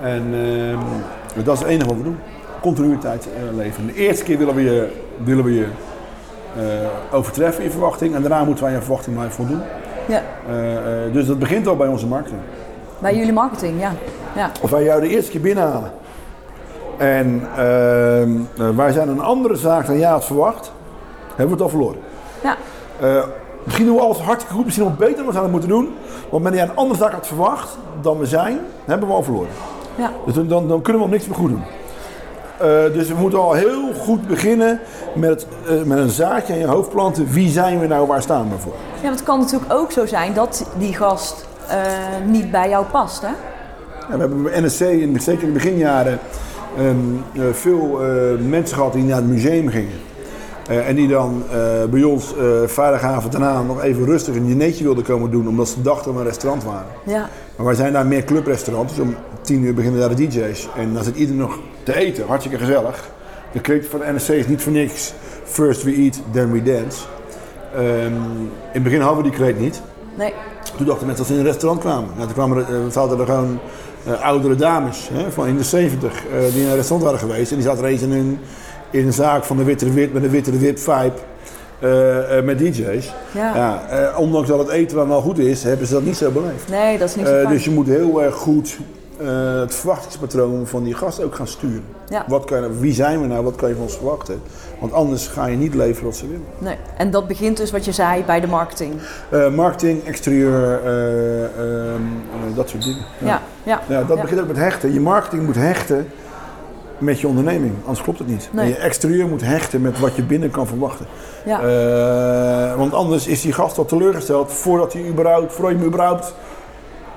[0.00, 2.18] En ehm, dat is het enige wat we doen.
[2.60, 3.86] Continuïteit eh, leveren.
[3.86, 4.88] De eerste keer willen we je,
[5.24, 5.66] willen we je
[6.56, 8.14] eh, overtreffen in verwachting.
[8.14, 9.60] En daarna moeten wij je verwachting blijven voldoen.
[10.06, 10.22] Ja.
[11.12, 12.40] Dus dat begint al bij onze marketing.
[12.98, 13.92] Bij jullie marketing, ja.
[14.36, 14.50] Ja.
[14.60, 15.90] Of wij jou de eerste keer binnenhalen.
[17.00, 20.72] En ehm, eh, wij zijn een andere zaak dan jij had verwacht.
[21.28, 22.00] Hebben we het al verloren.
[22.42, 22.56] Ja.
[23.64, 25.88] Misschien doen we alles hartstikke goed, misschien nog beter dan we zouden moeten doen.
[26.30, 29.50] Want jij een andere zaak had verwacht dan we zijn, hebben we al verloren.
[29.94, 30.10] Ja.
[30.26, 31.62] Dus dan, dan, dan kunnen we al niks meer goed doen.
[32.60, 34.80] Eh, dus we moeten al heel goed beginnen
[35.14, 37.30] met, eh, met een zaadje in je hoofd planten.
[37.30, 38.74] Wie zijn we nou, waar staan we voor?
[38.94, 41.76] Ja, want het kan natuurlijk ook zo zijn dat die gast eh,
[42.26, 43.28] niet bij jou past, hè?
[44.08, 46.18] Ja, we hebben bij NSC, in, zeker in de beginjaren,
[46.76, 46.96] ehm,
[47.34, 48.00] eh, veel
[48.48, 50.09] mensen gehad die naar het museum gingen.
[50.70, 54.84] Eh, en die dan eh, bij ons eh vrijdagavond daarna nog even rustig een dinertje
[54.84, 56.86] wilden komen doen, omdat ze dachten dat we een restaurant waren.
[57.04, 57.28] Ja.
[57.56, 60.68] Maar wij zijn daar meer clubrestaurant, dus om tien uur beginnen daar de DJ's.
[60.76, 63.10] En dan zit ieder nog te eten, hartstikke gezellig.
[63.52, 65.12] De keuken van de NSC is niet voor niks.
[65.44, 66.98] First we eat, then we dance.
[67.74, 69.82] Ehm, in het begin hadden we die kreet niet.
[70.14, 70.32] Nee.
[70.76, 72.08] Toen dachten mensen dat ze in een restaurant kwamen.
[72.14, 73.58] Nou, toen kwamen er, zaten er gewoon
[74.22, 77.50] oudere dames hè, van in de 70 eh, die in een restaurant waren geweest.
[77.50, 78.38] En die zaten er eens in een,
[78.90, 81.12] in een zaak van de Witte Wit met een Witte Wit vibe.
[81.78, 83.12] eh, eh, met DJ's.
[83.34, 83.82] Ja.
[83.90, 86.68] eh, ondanks dat het eten dan wel goed is, hebben ze dat niet zo beleefd.
[86.68, 88.78] Nee, dat is niet zo dus je moet heel erg goed
[89.62, 91.84] het verwachtingspatroon van die gast ook gaan sturen.
[92.08, 92.24] Ja.
[92.28, 93.44] Wat kan, wie zijn we nou?
[93.44, 94.42] Wat kan je van ons verwachten?
[94.78, 96.44] Want anders ga je niet leveren wat ze willen.
[96.58, 96.76] Nee.
[96.96, 98.92] En dat begint dus wat je zei bij de marketing.
[99.54, 102.00] Marketing, exterieur, eh, ehm,
[102.50, 103.04] eh, dat soort dingen.
[103.18, 103.42] Ja.
[103.62, 103.80] Ja.
[103.88, 104.22] Ja, dat Ja.
[104.22, 104.92] begint ook met hechten.
[104.92, 106.06] Je marketing moet hechten
[107.00, 108.48] met je onderneming, anders klopt het niet.
[108.52, 108.64] Nee.
[108.64, 111.06] En je exterieur moet hechten met wat je binnen kan verwachten.
[111.44, 111.60] Ja.
[111.60, 116.34] Eh, want anders is die gast al teleurgesteld voordat hij überhaupt, voordat je hem überhaupt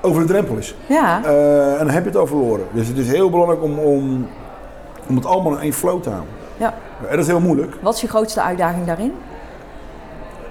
[0.02, 0.76] over de drempel is.
[0.88, 1.22] ja.
[1.26, 2.65] Eh, en dan heb je het al verloren.
[2.72, 4.28] Dus het is heel belangrijk om, om,
[5.08, 6.32] om het allemaal in één flow te houden.
[6.58, 6.74] ja.
[7.02, 7.76] En dat is heel moeilijk.
[7.82, 9.13] Wat is je grootste uitdaging daarin?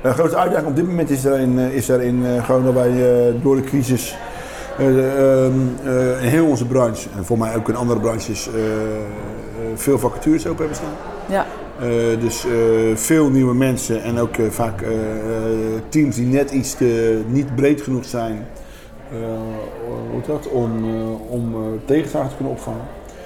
[0.03, 2.91] De grootste uitdaging op dit moment is daarin, eh, is daarin eh, gewoon dat wij
[2.91, 4.32] eh, door de crisis eh, eh,
[4.79, 8.69] in heel onze branche, en voor mij ook in andere branches, eh, eh,
[9.75, 10.97] veel vacatures open hebben staan.
[11.27, 11.47] Ja.
[11.81, 12.51] Eh, dus eh,
[12.97, 14.97] veel nieuwe mensen en ook eh, vaak eh, eh,
[15.89, 18.47] teams die net iets te, niet breed genoeg zijn
[19.11, 19.19] eh,
[20.11, 20.49] hoe dat?
[20.49, 22.85] om, eh, om eh, tegenslagen te kunnen opvangen.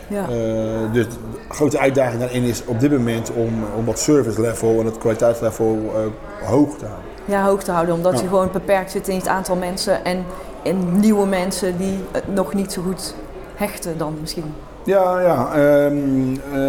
[0.08, 0.22] Ja.
[0.22, 1.14] Eh, dus de
[1.48, 5.78] grote uitdaging daarin is op dit moment om, om dat service level en het kwaliteitslevel
[5.94, 7.04] eh, hoog te houden.
[7.24, 7.94] ja, hoog te houden.
[7.94, 8.20] Omdat Ja.
[8.22, 10.24] je gewoon beperkt zit in het aantal mensen en
[10.66, 13.14] in nieuwe mensen die het nog niet zo goed
[13.54, 14.54] hechten dan misschien.
[14.84, 15.52] Ja, ja.
[15.52, 16.60] ehm, eh,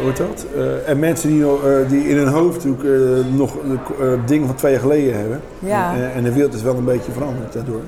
[0.00, 0.46] hoe heet dat?
[0.56, 2.82] Eh, en mensen die, eh, die in hun hoofd ook,
[3.30, 3.56] nog
[4.26, 5.40] dingen van twee jaar geleden hebben.
[5.58, 5.94] Ja.
[5.94, 7.80] En, en de wereld is wel een beetje veranderd daardoor.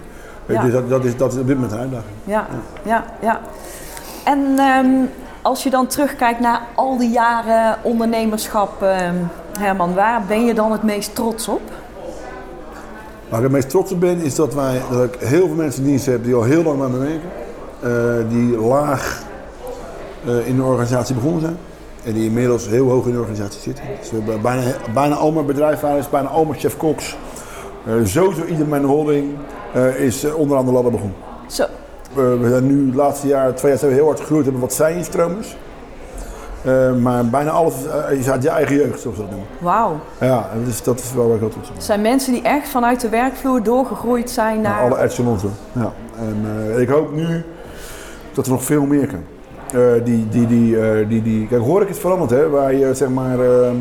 [0.46, 0.62] Ja.
[0.62, 2.14] Dus dat, dat, is, dat is op dit moment een uitdaging.
[2.24, 2.46] Ja,
[2.82, 3.40] ja, ja.
[4.24, 5.06] En ehm,
[5.42, 9.14] als je dan terugkijkt naar al die jaren ondernemerschap, ehm,
[9.58, 11.62] Herman, waar ben je dan het meest trots op?
[13.34, 15.82] Waar ik het meest trots op ben, is dat, wij, dat ik heel veel mensen
[15.82, 17.30] in dienst heb die al heel lang met me werken.
[17.80, 19.22] Eh, die laag
[20.26, 21.56] eh, in de organisatie begonnen zijn.
[22.04, 23.84] En die inmiddels heel hoog in de organisatie zitten.
[24.00, 24.62] Dus we hebben bijna,
[24.94, 27.16] bijna al mijn bedrijfsleiders, bijna al mijn chef koks.
[27.86, 29.30] Eh, sowieso ieder mijn holding
[29.96, 31.16] is onderaan de ladder begonnen.
[31.46, 31.64] Zo,
[32.14, 34.72] we zijn nu de laatste jaar, twee jaar zijn we heel hard gegroeid, hebben wat
[34.72, 35.56] zij-instromers.
[36.64, 39.46] Eh, maar bijna alles eh, is uit je eigen jeugd, zoals dat noemen.
[39.58, 40.00] wauw.
[40.20, 43.00] Ja, dus dat is wel waar ik heel trots op zijn mensen die echt vanuit
[43.00, 44.80] de werkvloer doorgegroeid zijn naar...
[44.80, 45.42] Alle echelons.
[45.72, 45.92] Ja.
[46.18, 47.44] En eh, ik hoop nu
[48.32, 49.24] dat er nog veel meer kan.
[49.74, 52.48] Eh, die, die, die, eh, die, die, kijk, hoor ik het veranderd, hè?
[52.48, 53.76] Waar je zeg maar ehm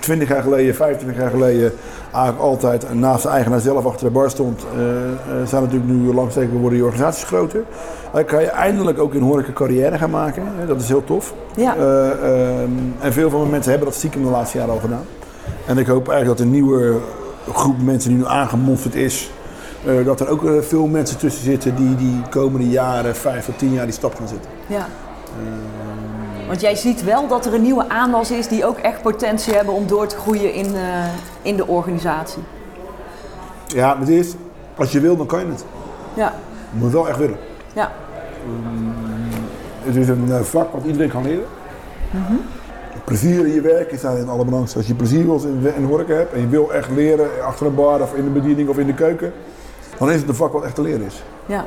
[0.00, 1.72] 20 jaar geleden, 25 jaar geleden
[2.12, 6.14] eigenlijk altijd naast de eigenaar zelf achter de bar stond, eh, eh, zijn natuurlijk nu
[6.14, 7.64] langzaam worden die organisaties groter.
[8.12, 10.42] Dan kan je eindelijk ook in horeca carrière gaan maken.
[10.58, 10.66] Hè?
[10.66, 11.34] Dat is heel tof.
[11.56, 11.76] Ja.
[11.76, 15.04] Eh, ehm, en veel van mijn mensen hebben dat stiekem de laatste jaren al gedaan.
[15.66, 16.96] En ik hoop eigenlijk dat een nieuwe
[17.52, 19.30] groep mensen die nu aangemonsterd is,
[20.04, 23.84] dat er ook veel mensen tussen zitten die die komende jaren, vijf tot tien jaar,
[23.84, 24.50] die stap gaan zetten.
[24.66, 24.86] Ja.
[26.48, 29.74] Want jij ziet wel dat er een nieuwe aanwas is die ook echt potentie hebben
[29.74, 31.04] om door te groeien in, eh,
[31.42, 32.42] in de organisatie.
[33.66, 34.34] Ja, maar het is,
[34.76, 35.64] als je wil, dan kan je het.
[36.14, 36.34] Ja,
[36.72, 37.36] Je moet wel echt willen.
[37.74, 37.92] ja,
[39.82, 41.46] Het is een eh, vak wat iedereen kan leren.
[43.04, 44.78] Plezier in je werk is daarin allerbelangrijkste.
[44.78, 45.40] Als je plezier wil
[45.76, 48.68] in horeca hebt en je wil echt leren achter een bar of in de bediening
[48.68, 49.32] of in de keuken,
[49.98, 51.22] dan is het een vak wat echt te leren is.
[51.48, 51.64] Ja.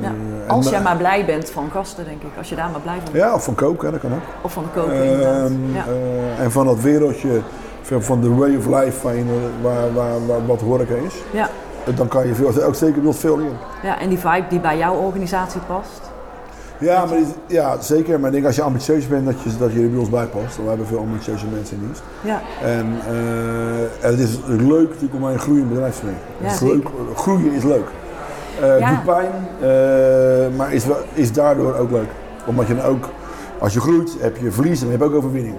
[0.00, 0.08] ja.
[0.08, 2.28] en Als jij maar blij bent van gasten, denk ik.
[2.38, 3.24] Als je daar maar blij van bent.
[3.24, 4.20] Ja, of van koken, dat kan ook.
[4.42, 5.50] Of van koken, inderdaad.
[5.50, 5.84] Ehm, Ja.
[6.36, 7.40] eh, en van dat wereldje,
[7.82, 9.14] van de way of life eh,
[9.62, 11.48] waar, waar, waar, wat horeca is, Ja.
[11.86, 13.56] eh, dan kan je veel, ook zeker nog veel leren.
[13.82, 16.10] ja, en die vibe die bij jouw organisatie past.
[16.78, 18.18] Ja, maar ja, zeker.
[18.20, 20.26] Maar ik denk als je ambitieus bent, dat je, dat je er bij ons bij
[20.26, 20.56] past.
[20.56, 22.02] We hebben veel ambitieuze mensen in dienst.
[22.20, 26.66] Ja, En, eh, en het is leuk natuurlijk om bij een groeiend bedrijf te werken.
[26.66, 27.86] Ja, leuk, groeien is leuk.
[28.62, 28.88] Eh Ja.
[28.90, 32.08] Doet pijn, eh, maar is, is daardoor ook leuk.
[32.46, 33.08] Omdat je dan ook
[33.58, 35.58] Als je groeit heb je verliezen, maar je hebt ook overwinningen.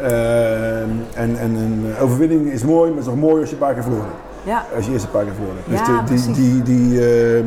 [0.00, 3.60] Uh, en, en een overwinning is mooi, maar het is nog mooi als je een
[3.60, 4.06] paar keer verloren
[4.42, 4.64] Ja.
[4.76, 5.86] Als je eerst een paar keer verloren hebt.
[5.86, 7.00] Ja, dus de- die, die, die,
[7.36, 7.46] ehm,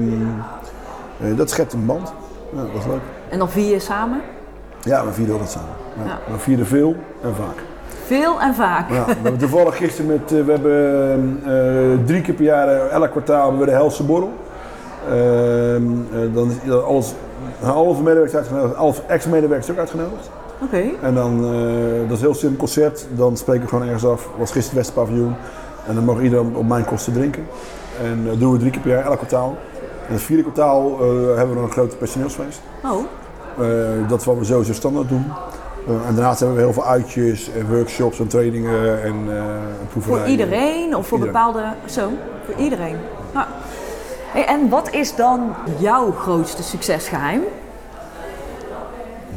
[1.32, 2.14] eh, dat schept een band.
[2.56, 3.00] Ja, dat is leuk.
[3.30, 4.22] En dan vier je samen?
[4.82, 5.70] Ja, we vieren altijd samen.
[5.98, 6.04] Ja.
[6.06, 6.34] Ja.
[6.34, 7.64] We vieren veel en vaak.
[8.06, 8.90] Veel en vaak.
[8.90, 12.92] Ja, we hebben toevallig gisteren met, eh, we hebben eh, drie keer per jaar, eh,
[12.92, 14.32] elk kwartaal, we de Helse Borrel.
[15.08, 15.84] Ehm,
[16.14, 17.14] eh, dan is alles,
[17.62, 20.30] halve medewerkers uitgenodigd, ex-medewerkers ook uitgenodigd.
[20.64, 20.84] Oké.
[21.02, 24.30] En dan, eh, dat is een heel simpel concept, dan spreken we gewoon ergens af,
[24.38, 25.36] was gisteren het Westpaviljoen.
[25.88, 27.46] En dan mag iedereen op mijn kosten drinken.
[28.04, 29.58] En dat doen we drie keer per jaar, elk kwartaal.
[30.08, 32.62] En het vierde kwartaal eh, hebben we een grote personeelsfeest.
[32.84, 33.06] Oh,
[33.60, 33.66] Eh,
[34.10, 35.26] dat is wat we sowieso standaard doen.
[35.88, 39.44] Eh, en daarnaast hebben we heel veel uitjes en workshops en trainingen en eh
[40.00, 41.34] voor iedereen of voor Iedereen.
[41.34, 41.64] bepaalde...
[41.86, 42.10] Zo,
[42.46, 42.96] voor iedereen.
[43.34, 43.46] Nou.
[44.32, 47.42] Hey, en wat is dan jouw grootste succesgeheim?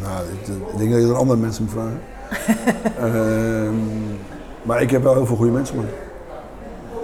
[0.03, 2.01] Nou, ik, ik denk dat je aan andere mensen moet vragen.
[3.15, 3.75] Ehm,
[4.63, 5.77] maar ik heb wel heel veel goede mensen.
[5.77, 5.85] Man.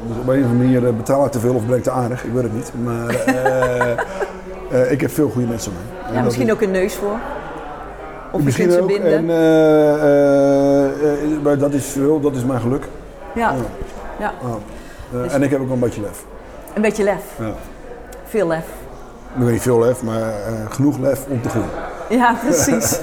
[0.09, 1.91] Dus op een of andere manier eh, betaal ik te veel of ben ik te
[1.91, 2.73] aardig, ik weet het niet.
[2.85, 3.91] Maar eh,
[4.83, 6.09] eh, ik heb veel goede mensen om me.
[6.09, 7.17] En Ja, misschien is- ook een neus voor.
[8.33, 9.13] Of je Misschien ze binden.
[9.13, 9.27] En,
[11.43, 12.85] maar dat is, dat is mijn geluk.
[13.35, 13.55] ja.
[14.19, 14.33] ja.
[14.41, 14.59] ja,
[15.11, 16.25] Dus- En ik heb ook een beetje lef.
[16.75, 17.23] een beetje lef.
[17.39, 17.53] Ja.
[18.29, 18.65] Veel lef.
[19.37, 21.69] Ik weet niet veel lef, maar eh, genoeg lef om te groeien.
[22.09, 22.99] Ja, precies.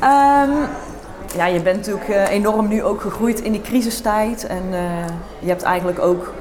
[0.00, 0.50] Ehm,
[1.36, 4.46] ja, je bent natuurlijk eh, enorm nu ook gegroeid in die crisistijd.
[4.46, 4.80] En eh,
[5.38, 6.32] je hebt eigenlijk ook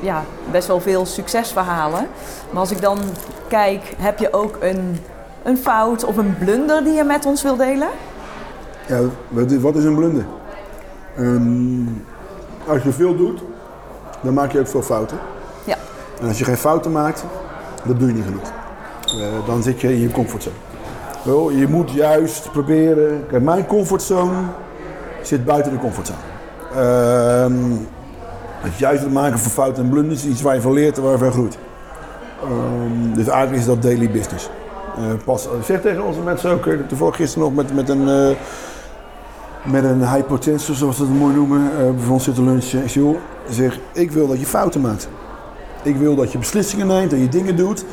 [0.00, 2.06] ja, best wel veel succesverhalen.
[2.50, 2.98] Maar als ik dan
[3.48, 5.00] kijk, heb je ook een,
[5.42, 7.88] een fout of een blunder die je met ons wil delen?
[8.86, 10.24] Ja, wat is- wat is een blunder?
[11.16, 11.86] Ehm,
[12.66, 13.42] als je veel doet,
[14.20, 15.18] dan maak je ook veel fouten.
[16.22, 17.24] En als je geen fouten maakt,
[17.84, 18.52] dan doe je niet genoeg.
[19.06, 20.56] Eh, dan zit je in je comfortzone.
[21.58, 23.26] Je moet juist proberen.
[23.28, 24.38] Kijk, mijn comfortzone
[25.22, 26.18] zit buiten de comfortzone.
[26.74, 27.52] Ehm,
[28.60, 31.02] het juist het maken van fouten en blunders is iets waar je van leert en
[31.02, 31.58] waar je van groeit.
[32.42, 34.50] Ehm, dus eigenlijk is dat daily business.
[34.96, 38.36] Eh, pas, zeg tegen onze mensen ook, eh, toevallig gisteren nog met, met een, eh,
[39.62, 42.84] met een high potential, zoals we het mooi noemen, eh bij ons zitten lunchen.
[42.84, 43.14] Ik
[43.50, 45.08] zeg, ik wil dat je fouten maakt.
[45.82, 47.84] Ik wil dat je beslissingen neemt, dat je dingen doet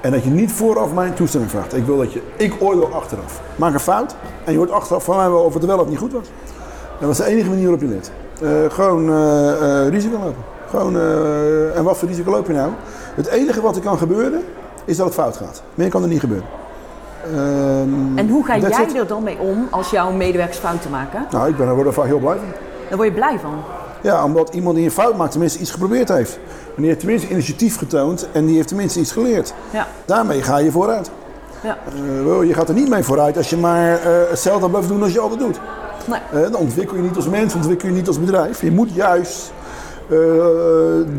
[0.00, 1.76] en dat je niet vooraf mijn toestemming vraagt.
[1.76, 3.40] Ik wil dat je, ik oordeel achteraf.
[3.56, 5.98] Maak een fout en je hoort achteraf van mij wel of het wel of niet
[5.98, 6.30] goed was.
[7.00, 8.10] Dat is de enige manier waarop je leert.
[8.40, 10.42] Eh, gewoon eh, eh, risico lopen.
[10.68, 11.00] Gewoon,
[11.74, 12.70] en wat voor risico loop je nou?
[13.14, 14.42] Het enige wat er kan gebeuren,
[14.84, 15.62] is dat het fout gaat.
[15.74, 16.46] Meer kan er niet gebeuren.
[17.24, 18.96] Ehm, En hoe ga jij it.
[18.96, 21.26] er dan mee om als jouw medewerkers fouten maken?
[21.30, 22.46] Nou, ik ben er, word er vaak heel blij van.
[22.88, 23.54] Daar word je blij van.
[24.00, 26.38] Ja, omdat iemand die een fout maakt tenminste iets geprobeerd heeft.
[26.76, 29.54] En die heeft tenminste initiatief getoond en die heeft tenminste iets geleerd.
[29.72, 31.10] Ja, Daarmee ga je vooruit.
[31.62, 31.78] ja.
[32.18, 35.02] Eh, wel, je gaat er niet mee vooruit als je maar eh, hetzelfde blijft doen
[35.02, 35.60] als je altijd doet.
[36.08, 36.42] Nee.
[36.44, 38.60] Eh, dan ontwikkel je niet als mens, ontwikkel je niet als bedrijf.
[38.60, 39.52] Je moet juist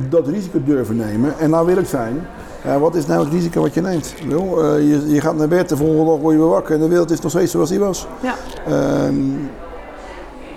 [0.09, 1.33] dat risico durven nemen.
[1.39, 2.27] En nou wil ik zijn,
[2.63, 4.13] ja, wat is nou het risico wat je neemt?
[4.27, 7.11] Je, je gaat naar bed, de volgende dag word je weer wakker en de wereld
[7.11, 8.07] is nog steeds zoals die was.
[8.21, 8.33] ja.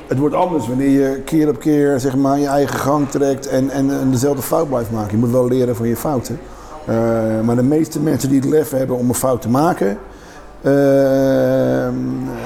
[0.09, 3.71] Het wordt anders wanneer je keer op keer zeg maar, je eigen gang trekt en,
[3.71, 5.11] en, en dezelfde fout blijft maken.
[5.11, 6.41] Je moet wel leren van je fouten.
[6.87, 9.99] Eh, maar de meeste mensen die het lef hebben om een fout te maken,
[10.63, 11.95] ehm,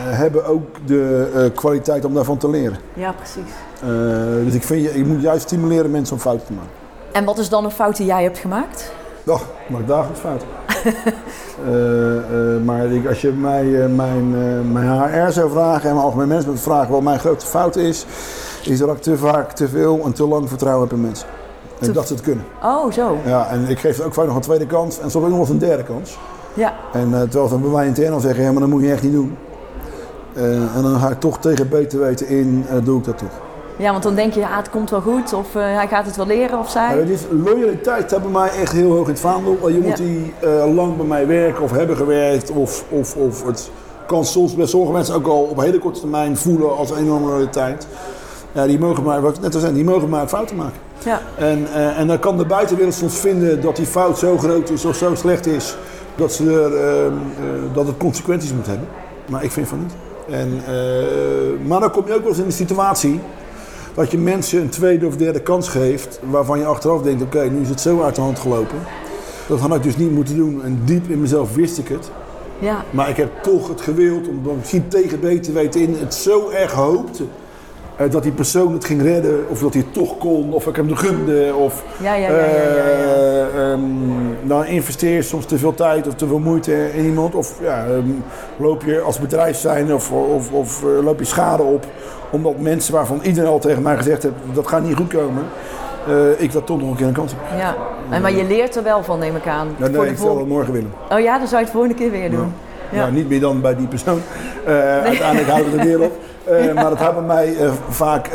[0.05, 2.79] hebben ook de eh, kwaliteit om daarvan te leren.
[2.95, 3.53] ja precies.
[3.83, 6.71] Eh, dus ik vind je, je moet juist stimuleren mensen om fouten te maken.
[7.13, 8.93] En wat is dan een fout die jij hebt gemaakt?
[9.25, 10.49] Dag, ik maak dagelijks fouten.
[11.67, 14.31] Eh, eh, maar ik- als je mij eh, mijn,
[14.73, 14.89] mijn
[15.27, 18.07] HR zou vragen en mijn algemeen management vragen wat mijn grote fout is,
[18.65, 21.29] is dat ik te vaak te veel en te lang vertrouwen heb in mensen.
[21.79, 22.45] En dat ze het kunnen.
[22.63, 23.17] Oh, zo.
[23.25, 25.41] Ja, en ik geef het ook vaak nog een tweede kans en soms ook nog
[25.41, 26.19] eens een derde kans.
[26.55, 29.03] Ja, En terwijl ze bij mij intern al zeggen, ja, maar dat moet je echt
[29.03, 29.37] niet doen.
[30.75, 33.41] En dan ga ik toch tegen beter weten in, doe ik dat toch.
[33.77, 35.33] Ja want dan denk je, ja, het komt wel goed.
[35.33, 36.97] Of eh, hij gaat het wel leren, of zij.
[36.99, 39.71] het is, loyaliteit bij mij echt heel hoog in het vaandel.
[39.71, 40.05] Iemand Ja.
[40.05, 42.51] die eh, lang bij mij werken of hebben gewerkt.
[42.51, 43.71] Of, of, of het
[44.07, 47.87] kan soms bij sommige mensen ook al op hele korte termijn voelen als enorme loyaliteit.
[48.53, 50.79] Ja, die mogen maar, wat ik net al zei, die mogen maar fouten maken.
[51.05, 54.71] Ja, En, eh, en dan kan de buitenwereld soms vinden dat die fout zo groot
[54.71, 55.77] is of zo slecht is.
[56.15, 58.89] Dat, ze er, ehm, eh, dat het consequenties moet hebben.
[59.29, 59.93] Maar ik vind van niet.
[60.31, 63.21] En, eh, maar dan kom je ook wel eens in de situatie
[63.95, 66.21] dat je mensen een tweede of derde kans geeft.
[66.31, 68.79] Waarvan je achteraf denkt, oké, nu is het zo uit de hand gelopen.
[69.49, 70.65] Dat had ik dus niet moeten doen.
[70.65, 72.11] En diep in mezelf wist ik het.
[72.59, 76.51] ja, Maar ik heb toch het gewild, ik misschien tegen beter weten in, het zo
[76.51, 77.25] erg hoopte.
[77.97, 80.77] Eh, dat die persoon het ging redden, of dat hij het toch kon, of ik
[80.77, 81.55] hem de gunde.
[81.55, 82.37] Of, ja, ja, ja.
[82.39, 83.71] ja, ja, ja.
[83.73, 83.81] ehm,
[84.43, 87.35] dan investeer je soms te veel tijd of te veel moeite in iemand.
[87.35, 88.09] Of ja, ehm,
[88.57, 91.87] loop je als bedrijf zijn of, of, of eh, loop je schade op.
[92.31, 95.43] Omdat mensen waarvan iedereen al tegen mij gezegd heeft dat gaat niet goed komen.
[96.09, 97.59] eh, ik dat toch nog een keer een kans heb.
[97.59, 97.77] Ja.
[98.11, 99.69] En, maar je leert er wel van, neem ik aan.
[99.77, 100.93] Ja, nee, ik vol- dat morgen willen.
[101.11, 102.53] Oh ja, dan zou je het volgende keer weer doen.
[102.93, 102.99] Ja.
[103.05, 103.09] Ja.
[103.11, 104.21] niet meer dan bij die persoon.
[104.67, 106.13] Eh, Uiteindelijk houden we er weer op.
[106.45, 108.29] Eh, Maar dat houdt bij mij eh, vaak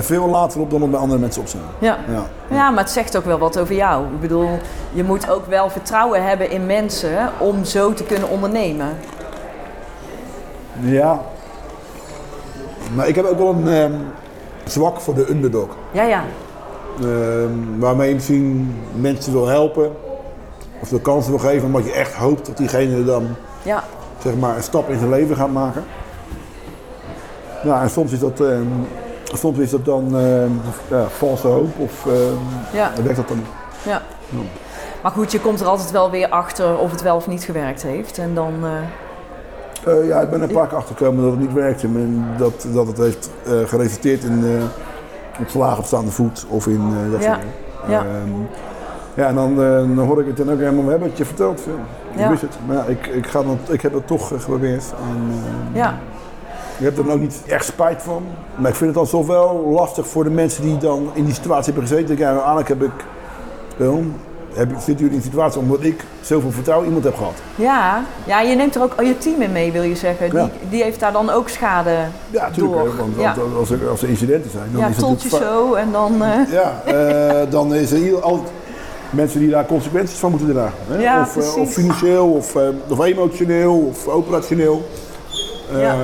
[0.00, 1.62] veel later op dan het bij andere mensen op zijn.
[1.78, 1.98] Ja.
[2.12, 2.22] Ja.
[2.56, 4.04] ja, maar het zegt ook wel wat over jou.
[4.04, 4.48] Ik bedoel,
[4.92, 8.86] je moet ook wel vertrouwen hebben in mensen om zo te kunnen ondernemen.
[10.80, 11.20] ja.
[12.94, 13.92] Maar ik heb ook wel een ehm,
[14.64, 15.68] zwak voor de underdog.
[15.90, 16.22] Ja, ja.
[17.00, 19.90] Ehm, waarmee misschien mensen wil helpen.
[20.82, 23.26] Of de kans wil geven omdat je echt hoopt dat diegene dan
[23.62, 23.82] Ja,
[24.22, 25.84] zeg maar, een stap in zijn leven gaat maken.
[27.64, 28.62] Ja, en soms is dat, ehm,
[29.24, 30.14] soms is dat dan
[30.90, 32.16] ja, valse hoop of ehm,
[32.76, 33.46] ja, werkt dat dan niet.
[33.82, 34.02] ja.
[35.02, 37.82] Maar goed, je komt er altijd wel weer achter of het wel of niet gewerkt
[37.82, 38.18] heeft.
[38.18, 38.70] En dan, eh,
[39.94, 41.86] Eh, ja, ik ben er een paar keer achtergekomen dat het niet werkte.
[41.86, 44.62] En dat, dat het heeft eh, geresulteerd in eh
[45.38, 47.94] het verlagen op staande voet of in eh, dat Ja, soort dingen.
[47.96, 47.98] ja.
[48.00, 48.30] Ehm,
[49.14, 51.24] ja, en dan, eh, dan hoor ik het dan ook helemaal, we hebben het je
[51.24, 51.60] verteld.
[51.60, 51.78] Phil.
[52.12, 52.28] Ik Ja.
[52.28, 52.56] wist het.
[52.66, 54.84] Maar ja, ik, ik, ga dan, ik heb het toch eh, geprobeerd.
[55.08, 55.32] En,
[55.72, 55.98] ehm, ja.
[56.78, 58.22] Ik heb er dan ook niet echt spijt van.
[58.56, 61.34] Maar ik vind het dan toch wel lastig voor de mensen die dan in die
[61.34, 62.16] situatie hebben gezeten.
[62.18, 62.90] Ja, eigenlijk heb ik,
[63.76, 64.04] wel,
[64.54, 67.32] heb, zitten jullie in een situatie omdat ik zoveel vertrouwen iemand heb gehad.
[67.54, 70.30] Ja, ja, je neemt er ook al je team in mee, wil je zeggen.
[70.30, 70.48] Die, Ja.
[70.70, 71.90] die heeft daar dan ook schade
[72.30, 72.76] Ja, natuurlijk.
[72.84, 72.96] door.
[72.96, 75.74] Want, ja, want als, er, als er incidenten zijn, dan ja is het va- zo
[75.74, 76.22] en dan...
[76.22, 78.50] eh, Ja, eh, dan is er hier altijd
[79.10, 80.78] mensen die daar consequenties van moeten dragen.
[80.88, 80.98] Hè?
[81.02, 84.82] Ja, of, eh, of financieel, of, eh, of emotioneel, of operationeel.
[85.72, 85.96] Eh, Ja.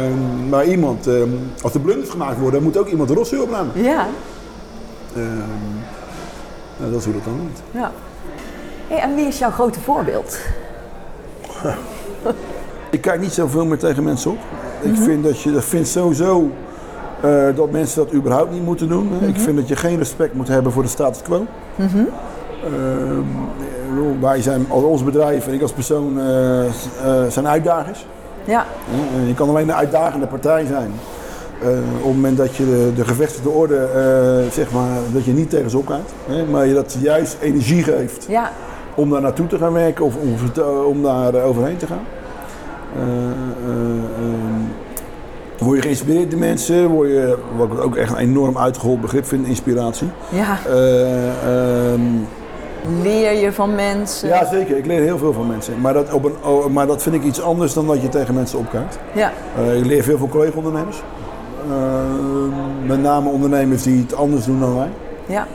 [0.49, 1.15] Maar iemand, eh,
[1.63, 3.71] als er blunders gemaakt worden, moet ook iemand de rotzooi opnemen.
[3.75, 4.07] ja,
[6.79, 7.61] nou, dat is hoe dat dan moet.
[7.71, 7.93] ja.
[8.89, 10.39] Hey, en wie is jouw grote voorbeeld?
[12.91, 14.39] Ik kijk niet zoveel meer tegen mensen op.
[14.83, 15.03] Ik Mhm.
[15.03, 16.51] vind dat je dat vindt sowieso
[17.21, 19.09] eh, dat mensen dat überhaupt niet moeten doen.
[19.11, 19.17] hè.
[19.17, 19.25] Mhm.
[19.29, 21.47] Ik vind dat je geen respect moet hebben voor de status quo.
[21.77, 22.13] Ehm, ik bedoel,
[24.21, 26.73] wij zijn als ons bedrijf en ik als persoon eh, eh,
[27.29, 28.07] zijn uitdagers.
[28.45, 28.67] Ja,
[29.27, 30.91] je kan alleen een uitdagende partij zijn.
[31.63, 33.89] eh, op het moment dat je de, de gevestigde orde,
[34.53, 36.13] zeg maar, dat je niet tegen ze opkijkt.
[36.27, 38.51] hè, maar je dat juist energie geeft ja,
[38.95, 40.35] om daar naartoe te gaan werken of om,
[40.87, 42.05] om daar overheen te gaan.
[42.97, 48.19] Eh, eh, ehm, word je geïnspireerd door mensen, word je, wat ik ook echt een
[48.19, 50.09] enorm uitgehold begrip vind, inspiratie.
[50.29, 50.59] ja.
[50.67, 52.01] Eh, ehm,
[53.03, 54.29] Leer je van mensen.
[54.29, 54.77] ja, zeker.
[54.77, 55.81] Ik leer heel veel van mensen.
[55.81, 58.35] Maar dat, op een, oh, maar dat vind ik iets anders dan dat je tegen
[58.35, 58.99] mensen opkijkt.
[59.13, 61.03] Ja, Eh, ik leer veel van collega-ondernemers.
[61.71, 61.77] Eh,
[62.87, 64.89] met name ondernemers die het anders doen dan wij.
[65.27, 65.47] ja.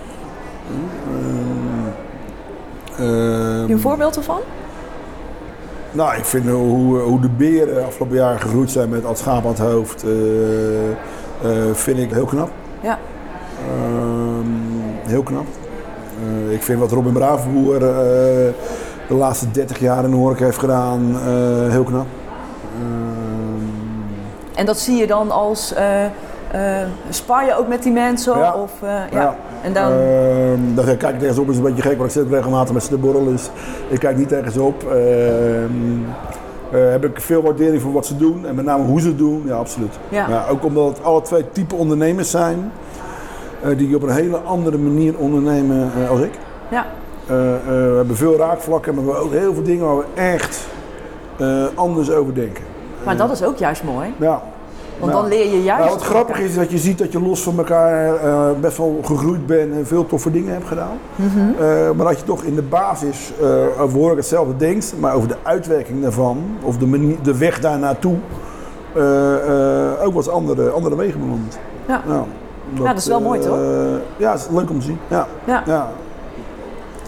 [2.97, 4.39] Ehm, Heb je een voorbeeld ervan?
[5.91, 9.49] Nou, ik vind hoe, hoe de beren afgelopen jaar gegroeid zijn met als schaap aan
[9.49, 12.49] het hoofd, eh, eh, vind ik heel knap.
[12.81, 12.99] Ja,
[13.67, 15.45] Ehm, heel knap.
[16.21, 17.81] Eh, ik vind wat Robin Bravenboer eh,
[19.07, 22.05] de laatste 30 jaar in de horeca heeft gedaan, eh, heel knap.
[22.75, 25.73] Ehm, en dat zie je dan als...
[27.09, 28.37] spar je ook met die mensen?
[28.37, 28.53] Ja.
[28.53, 29.07] Of, ja.
[29.11, 29.35] Ja.
[29.61, 29.91] En dan...
[29.91, 32.73] Ehm, dan kijk ik tegen ze op, is een beetje gek, want ik zit regelmatig
[32.73, 33.49] met ze te borrelen, dus
[33.87, 34.83] ik kijk niet tegen ze op.
[34.83, 35.99] Ehm,
[36.71, 39.17] eh, heb ik veel waardering voor wat ze doen en met name hoe ze het
[39.17, 39.99] doen, ja absoluut.
[40.09, 40.45] Ja.
[40.49, 42.71] ook omdat het alle twee type ondernemers zijn,
[43.77, 46.31] die op een hele andere manier ondernemen eh, als ik.
[46.69, 46.85] ja,
[47.27, 50.03] Eh, eh, we hebben veel raakvlakken, maar we hebben ook heel veel dingen waar we
[50.13, 50.67] echt
[51.37, 52.63] eh, anders over denken.
[53.05, 54.13] maar dat is ook juist mooi.
[54.19, 54.41] Ja.
[54.99, 55.83] Want dan leer je juist...
[55.85, 58.77] Nou, wat grappig is, is dat je ziet dat je los van elkaar eh, best
[58.77, 60.97] wel gegroeid bent en veel toffe dingen hebt gedaan.
[61.15, 61.39] Mhm.
[61.59, 65.27] Eh, maar dat je toch in de basis eh over horeca hetzelfde denkt, maar over
[65.27, 68.15] de uitwerking daarvan, of de, manier, de weg daar naartoe,
[68.95, 71.57] eh, eh, ook wat andere, andere wegen bewandelt.
[71.87, 72.01] Ja.
[72.07, 72.25] Nou,
[72.73, 73.57] Ja, dat is wel mooi, toch?
[73.57, 74.99] eh, ja, het is leuk om te zien.
[75.07, 75.27] Ja.
[75.45, 75.63] Ja.
[75.65, 75.91] ja.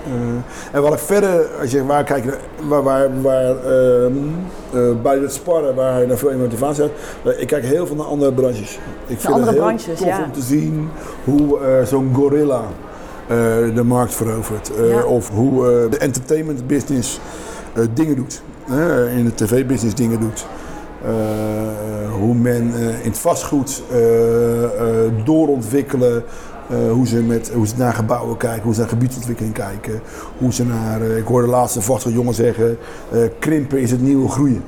[0.06, 2.38] Eh, en wat ik verder, als je waar kijkt,
[2.68, 4.14] waar, waar, waar ehm,
[4.74, 8.06] eh, bij het sparren, waar je naar veel motivatie hebt, ik kijk heel veel naar
[8.06, 8.80] andere branches.
[9.08, 10.24] Ik vind andere het heel branches, tof ja.
[10.24, 10.90] om te zien
[11.24, 12.62] hoe zo'n gorilla
[13.74, 14.72] de markt verovert.
[14.90, 15.04] Ja.
[15.04, 17.20] Of hoe de entertainment business
[17.94, 18.42] dingen doet.
[19.16, 20.46] In de tv-business dingen doet.
[21.04, 21.10] Eh,
[22.20, 23.98] hoe men eh, in het vastgoed eh,
[25.26, 26.24] doorontwikkelen.
[26.92, 30.02] hoe, ze met, hoe ze naar gebouwen kijken, hoe ze naar gebiedsontwikkeling kijken.
[30.38, 32.78] Hoe ze naar, ik hoorde laatst een vastgoedjongen zeggen,
[33.12, 34.64] eh, krimpen is het nieuwe groeien.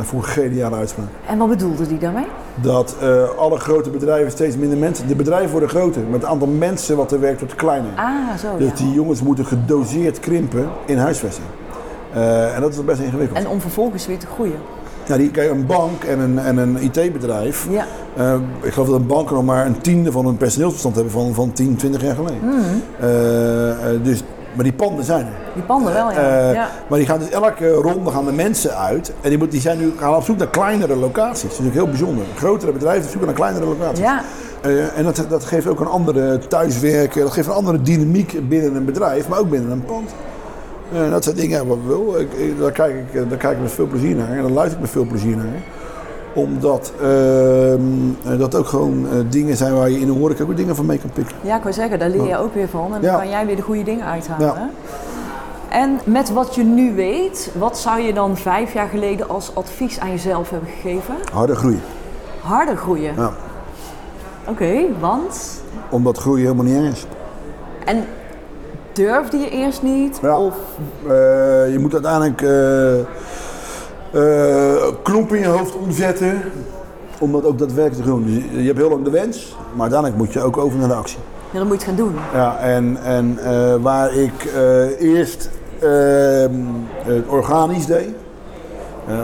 [0.00, 1.06] Ik een geniale uitspraak.
[1.26, 2.26] En wat bedoelde die daarmee?
[2.54, 2.96] Dat
[3.38, 5.08] alle grote bedrijven steeds minder mensen...
[5.08, 7.90] De bedrijven worden groter, maar het aantal mensen wat er werkt wordt kleiner.
[7.96, 8.74] Ah, zo Dus ja.
[8.74, 11.46] die jongens moeten gedoseerd krimpen in huisvesting.
[12.54, 13.38] En dat is best ingewikkeld.
[13.38, 14.58] En om vervolgens weer te groeien.
[15.08, 17.66] Ja, die, kijk, een bank en een, en een IT-bedrijf.
[17.70, 17.84] Ja.
[18.16, 21.34] eh, ik geloof dat een bank nog maar een tiende van een personeelsbestand hebben van,
[21.34, 22.38] van 10, 20 jaar geleden.
[22.42, 22.58] Mhm.
[23.00, 24.22] Eh, eh, dus,
[24.54, 25.32] maar die panden zijn er.
[25.54, 26.50] Die panden wel, ja.
[26.50, 26.68] Ja.
[26.88, 29.12] Maar die gaan dus elke ronde gaan de mensen uit.
[29.20, 31.42] En die, moet, die zijn nu gaan op zoek naar kleinere locaties.
[31.42, 32.24] Dat is natuurlijk heel bijzonder.
[32.36, 34.04] Grotere bedrijven zoeken naar kleinere locaties.
[34.04, 34.22] Ja,
[34.96, 37.20] en dat, dat geeft ook een andere thuiswerken.
[37.22, 40.10] Dat geeft een andere dynamiek binnen een bedrijf, maar ook binnen een pand.
[41.10, 42.20] Dat zijn dingen wat we wil.
[42.20, 44.28] Ik, ik- daar, kijk ik, eh, daar kijk ik met veel plezier naar.
[44.30, 45.62] En daar luister ik met veel plezier naar.
[46.34, 47.80] Omdat ehm,
[48.32, 50.86] eh, dat ook gewoon eh, dingen zijn waar je in een horeca ook dingen van
[50.86, 51.36] mee kan pikken.
[51.40, 52.84] ja, ik wou zeggen, daar leer je ook weer van.
[52.94, 53.16] En dan Ja.
[53.16, 54.46] kan jij weer de goede dingen uithalen.
[54.46, 54.70] Ja.
[55.68, 60.00] En met wat je nu weet, wat zou je dan vijf jaar geleden als advies
[60.00, 61.14] aan jezelf hebben gegeven?
[61.32, 61.80] Harder groeien.
[62.40, 63.12] Harder groeien.
[63.16, 63.32] Ja.
[64.48, 65.62] Oké, want?
[65.90, 67.06] Omdat groeien helemaal niet erg is.
[67.84, 68.04] En
[68.98, 70.18] durfde je eerst niet?
[70.22, 70.38] Ja.
[70.38, 70.54] Of
[71.02, 72.98] Eh, je moet uiteindelijk eh
[74.12, 76.42] eh, knop in je hoofd omzetten.
[77.18, 78.24] Om dat ook daadwerkelijk te doen.
[78.24, 80.94] Dus je, hebt heel lang de wens, maar uiteindelijk moet je ook over naar de
[80.94, 81.18] actie.
[81.50, 82.16] ja, dan moet je het gaan doen.
[82.32, 83.38] Ja, en, en
[83.82, 84.52] waar ik
[84.98, 86.52] eerst ehm,
[87.04, 88.08] het organisch deed.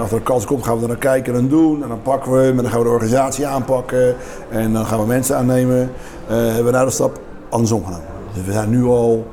[0.01, 1.83] Als er een kans komt, gaan we er naar kijken en doen.
[1.83, 4.15] En dan pakken we hem en dan gaan we de organisatie aanpakken.
[4.51, 5.91] En dan gaan we mensen aannemen.
[6.29, 7.19] Eh, hebben we nou de stap
[7.49, 8.07] andersom genomen.
[8.35, 9.27] Dus we zijn nu al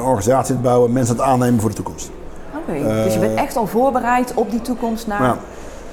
[0.00, 2.10] organisatie aan het bouwen, mensen aan het aannemen voor de toekomst.
[2.56, 2.72] Oké,
[3.04, 5.22] dus je bent Eh, echt al voorbereid op die toekomst naar...
[5.22, 5.38] Ja.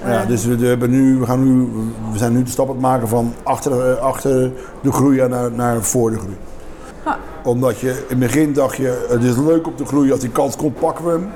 [0.06, 1.68] Ja, dus we, we hebben nu, we, gaan nu,
[2.12, 5.52] we zijn nu de stap aan het maken van achter, eh, achter de groei naar,
[5.52, 6.38] naar voor de groei.
[7.43, 10.30] Omdat je in het begin dacht je, het is leuk om te groeien, als die
[10.30, 11.30] kans komt pakken we hem.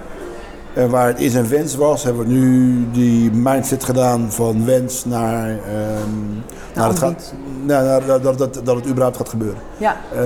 [0.73, 5.05] En waar het is en wens was, hebben we nu die mindset gedaan van wens
[5.05, 6.39] naar, ehm,
[6.75, 7.33] naar het gaat, ambitie.
[7.65, 9.57] naar, naar- dat, dat, dat, dat het überhaupt gaat gebeuren.
[9.77, 10.21] Ja, Eh,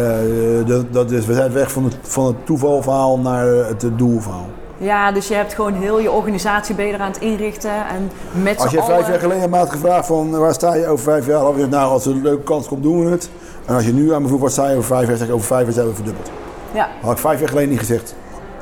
[0.67, 4.47] dat, dat is, we zijn weg van het, van het toevalverhaal naar het doelverhaal.
[4.77, 8.11] ja, dus je hebt gewoon heel je organisatie beter aan het inrichten en
[8.43, 11.37] met Als je vijf jaar geleden had gevraagd van waar sta je over vijf jaar,
[11.39, 13.29] had ik gezegd, nou als er een leuke kans komt doen we het.
[13.65, 15.33] En als je nu aan me vroeg waar sta je over vijf jaar, zeg ik
[15.33, 16.31] over vijf jaar zijn we verdubbeld.
[16.73, 18.15] Ja, Had ik vijf jaar geleden niet gezegd.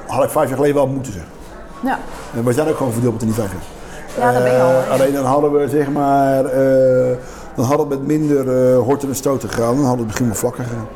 [0.08, 1.32] Had ik vijf jaar geleden wel moeten zeggen.
[1.84, 1.98] ja.
[2.36, 3.62] En we zijn ook gewoon verdubbeld in die vijf jaar.
[4.26, 4.70] ja daar ben je al.
[4.70, 7.18] Eh, alleen dan hadden we zeg maar, eh,
[7.56, 9.76] dan had het met minder eh horten en stoten gegaan.
[9.76, 10.88] Dan had het misschien wel vlakker gegaan.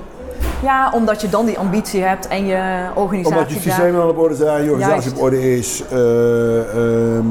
[0.64, 4.18] Ja, omdat je dan die ambitie hebt en je organisatie Omdat je systemen al op
[4.18, 5.18] orde zijn, je organisatie Juist.
[5.18, 5.84] op orde is.
[5.92, 7.26] eh, ehm,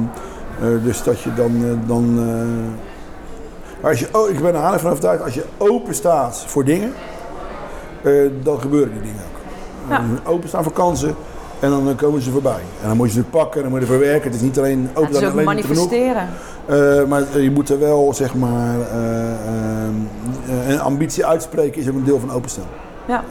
[0.61, 1.51] eh, dus dat je dan.
[1.64, 2.18] eh, dan
[3.81, 6.64] eh, als je, oh, ik ben er heilig van overtuigd, als je open staat voor
[6.64, 6.93] dingen,
[8.03, 8.12] eh,
[8.43, 9.91] dan gebeuren die dingen ook.
[9.91, 10.01] Ja.
[10.24, 11.14] Uh, open staan voor kansen
[11.61, 12.61] en dan eh, komen ze voorbij.
[12.83, 14.24] En dan moet je ze pakken en dan moet je verwerken.
[14.31, 15.91] Het is niet alleen Ja, open het is ook alleen niet genoeg.
[16.69, 21.95] Eh, maar je moet er wel, zeg maar, eh, eh, een ambitie uitspreken is ook
[21.95, 22.66] een deel van openstaan.
[23.07, 23.25] Ja.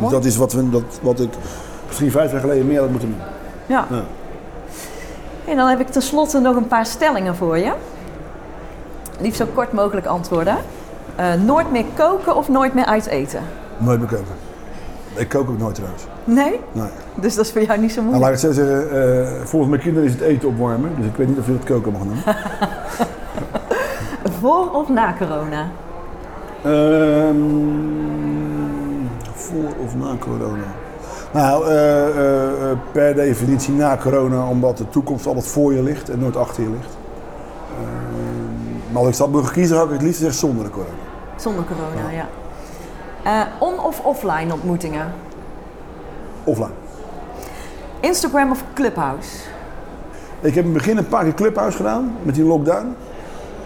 [0.00, 1.30] Dus dat is wat, we, dat, wat ik
[1.86, 3.20] misschien vijf jaar geleden meer had moeten doen.
[3.66, 3.86] Ja.
[3.90, 4.02] Ja.
[5.44, 7.72] En dan heb ik tenslotte nog een paar stellingen voor je.
[9.20, 10.56] Liefst zo kort mogelijk antwoorden.
[11.16, 13.42] Eh, nooit meer koken of nooit meer uit eten?
[13.76, 14.47] Nooit meer koken.
[15.18, 16.06] Ik kook ook nooit trouwens.
[16.24, 16.60] Nee?
[16.72, 16.88] Nee.
[17.14, 18.32] Dus dat is voor jou niet zo Nou, moeilijk.
[18.42, 20.90] laat ik het zo zeggen, eh, volgens mijn kinderen is het eten opwarmen.
[20.96, 22.22] Dus ik weet niet of je het koken mag doen.
[24.40, 25.66] Voor of na corona?
[26.64, 27.36] Ehm,
[29.34, 30.64] voor of na corona?
[31.32, 36.18] Nou, eh, eh, per definitie na corona, omdat de toekomst altijd voor je ligt en
[36.18, 36.96] nooit achter je ligt.
[37.78, 40.92] Ehm, maar als ik dat mocht kiezen, had ik het liefst zeggen zonder de corona.
[41.36, 42.26] Zonder corona, ja.
[43.28, 45.12] Eh, on- of offline ontmoetingen?
[46.44, 46.70] Offline.
[48.00, 49.28] Instagram of Clubhouse?
[50.40, 52.94] Ik heb in het begin een paar keer Clubhouse gedaan met die lockdown.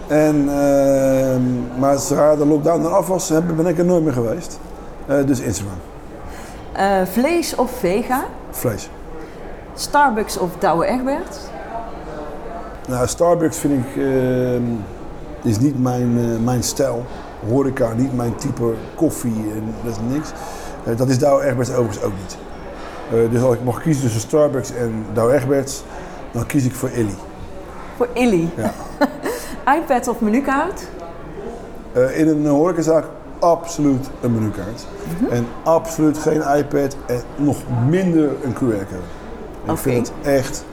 [0.07, 4.59] En, ehm, maar zodra de lockdown eraf was, ben ik er nooit meer geweest.
[5.05, 5.77] Eh, dus Instagram.
[6.71, 8.23] Eh, vlees of vega?
[8.49, 8.89] Vlees.
[9.75, 11.37] Starbucks of Douwe Egberts?
[12.87, 14.63] Nou, Starbucks vind ik ehm,
[15.41, 17.05] is niet mijn, mijn stijl.
[17.49, 20.31] Horeca, niet mijn type koffie en dat is niks.
[20.83, 22.37] Eh, dat is Douwe Egberts overigens ook niet.
[23.11, 25.83] Eh, dus als ik mag kiezen tussen Starbucks en Douwe Egberts,
[26.31, 27.15] dan kies ik voor Illy.
[27.95, 28.49] Voor Illy.
[28.55, 28.73] Ja.
[29.75, 30.87] iPad of menukaart?
[31.91, 33.05] Eh, in een horecazaak
[33.39, 34.85] absoluut een menukaart.
[35.19, 35.31] Mhm.
[35.31, 37.57] En absoluut geen iPad en nog
[37.89, 39.03] minder een QR-code.
[39.63, 39.77] Ik Oké.
[39.77, 40.65] vind het echt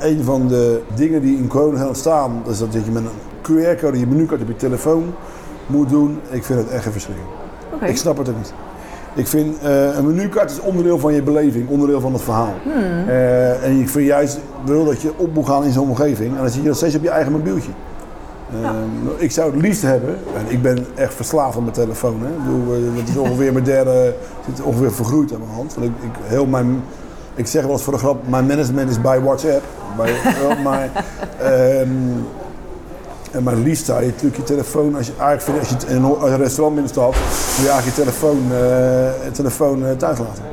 [0.00, 2.42] een van de dingen die in corona heel staan.
[2.48, 3.10] Is dat je met een
[3.42, 5.14] QR-code je menukaart op je telefoon
[5.66, 6.20] moet doen.
[6.30, 7.26] Ik vind het echt een verschrikking.
[7.80, 8.52] Ik snap het ook niet.
[9.14, 12.54] Ik vind eh, een menukaart is onderdeel van je beleving, onderdeel van het verhaal.
[13.06, 16.34] Eh, en ik vind juist wil dat je op moet gaan in zo'n omgeving.
[16.34, 17.70] En dan zie je dat steeds op je eigen mobieltje.
[18.62, 18.70] Eh,
[19.16, 22.20] Ik zou het liefst hebben, en ik ben echt verslaafd aan mijn telefoon.
[22.20, 22.28] Hè.
[22.28, 24.14] Ik bedoel, eh, dat is ongeveer mijn derde,
[24.46, 25.74] zit ongeveer vergroeid aan mijn hand.
[25.74, 26.82] Want ik, ik, heel mijn,
[27.34, 29.62] ik zeg wel eens voor de grap, mijn management is bij WhatsApp.
[29.96, 30.12] Bij,
[30.64, 30.90] maar,
[31.40, 31.88] ehm,
[33.30, 35.84] en maar liefst zou je natuurlijk je telefoon, als je, eigenlijk vind, als je het
[35.84, 40.44] in een, restaurant binnenstapt, moet je eigenlijk je telefoon, eh, telefoon eh, thuis laten.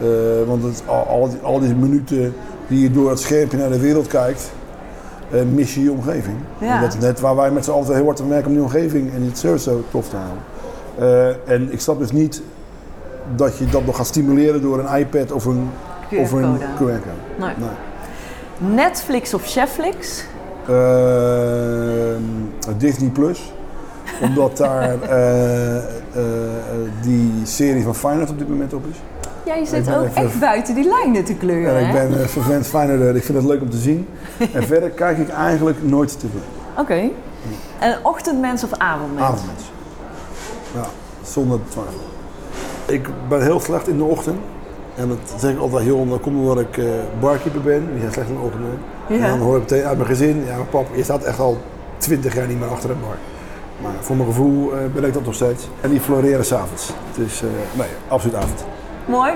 [0.00, 0.06] Eh,
[0.46, 2.34] want het, al, al, die, al die minuten
[2.66, 4.52] die je door het schermpje naar de wereld kijkt,
[5.54, 6.36] mis je je omgeving.
[6.58, 6.74] Ja.
[6.74, 8.62] En dat is net waar wij met z'n allen heel hard aan werken om die
[8.62, 11.46] omgeving en het service zo tof te houden.
[11.46, 12.42] En ik snap dus niet
[13.36, 15.70] dat je dat nog gaat stimuleren door een iPad of een,
[16.16, 16.74] of een QR-code.
[16.74, 16.98] QR-code.
[17.38, 17.54] Nee.
[17.56, 18.74] Nee.
[18.74, 20.24] Netflix of Cheflix?
[20.68, 22.22] Ehm,
[22.78, 23.52] Disney Plus.
[24.20, 25.82] Omdat daar eh, eh,
[27.02, 28.96] die serie van Feyenoord op dit moment op is.
[29.44, 31.76] Ja, je zit ook even- echt buiten die lijnen te kleuren.
[31.76, 33.16] En ik ben uh, vervent Feyenoord.
[33.16, 34.08] Ik vind het leuk om te zien.
[34.54, 36.26] en verder kijk ik eigenlijk nooit tv.
[36.78, 37.08] Oké.
[37.78, 39.22] En ochtendmens of avondmens?
[39.22, 39.62] Avondmens.
[40.74, 40.84] Ja,
[41.22, 42.00] zonder twijfel.
[42.86, 44.38] Ik ben heel slecht in de ochtend.
[44.96, 46.84] En dat zeg ik altijd heel, dat komt omdat ik eh,
[47.20, 47.88] barkeeper ben.
[47.90, 48.62] Die zijn slecht in de ochtend.
[49.08, 49.14] Ja.
[49.14, 51.58] En dan hoor ik meteen uit mijn gezin, ja pap, je staat echt al
[51.96, 53.16] twintig jaar niet meer achter een bar.
[53.82, 55.68] Maar voor mijn gevoel eh, ben ik dat nog steeds.
[55.80, 56.92] En die floreren s'avonds.
[57.16, 58.64] Dus eh, nee, absoluut avond.
[59.06, 59.32] Mooi.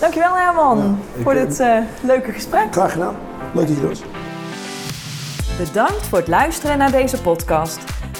[0.00, 2.66] Dankjewel Herman Ja, voor eh, dit eh, leuke gesprek.
[2.70, 3.14] Graag gedaan.
[3.52, 4.02] Leuk dat je er was.
[5.58, 7.78] Bedankt voor het luisteren naar deze podcast.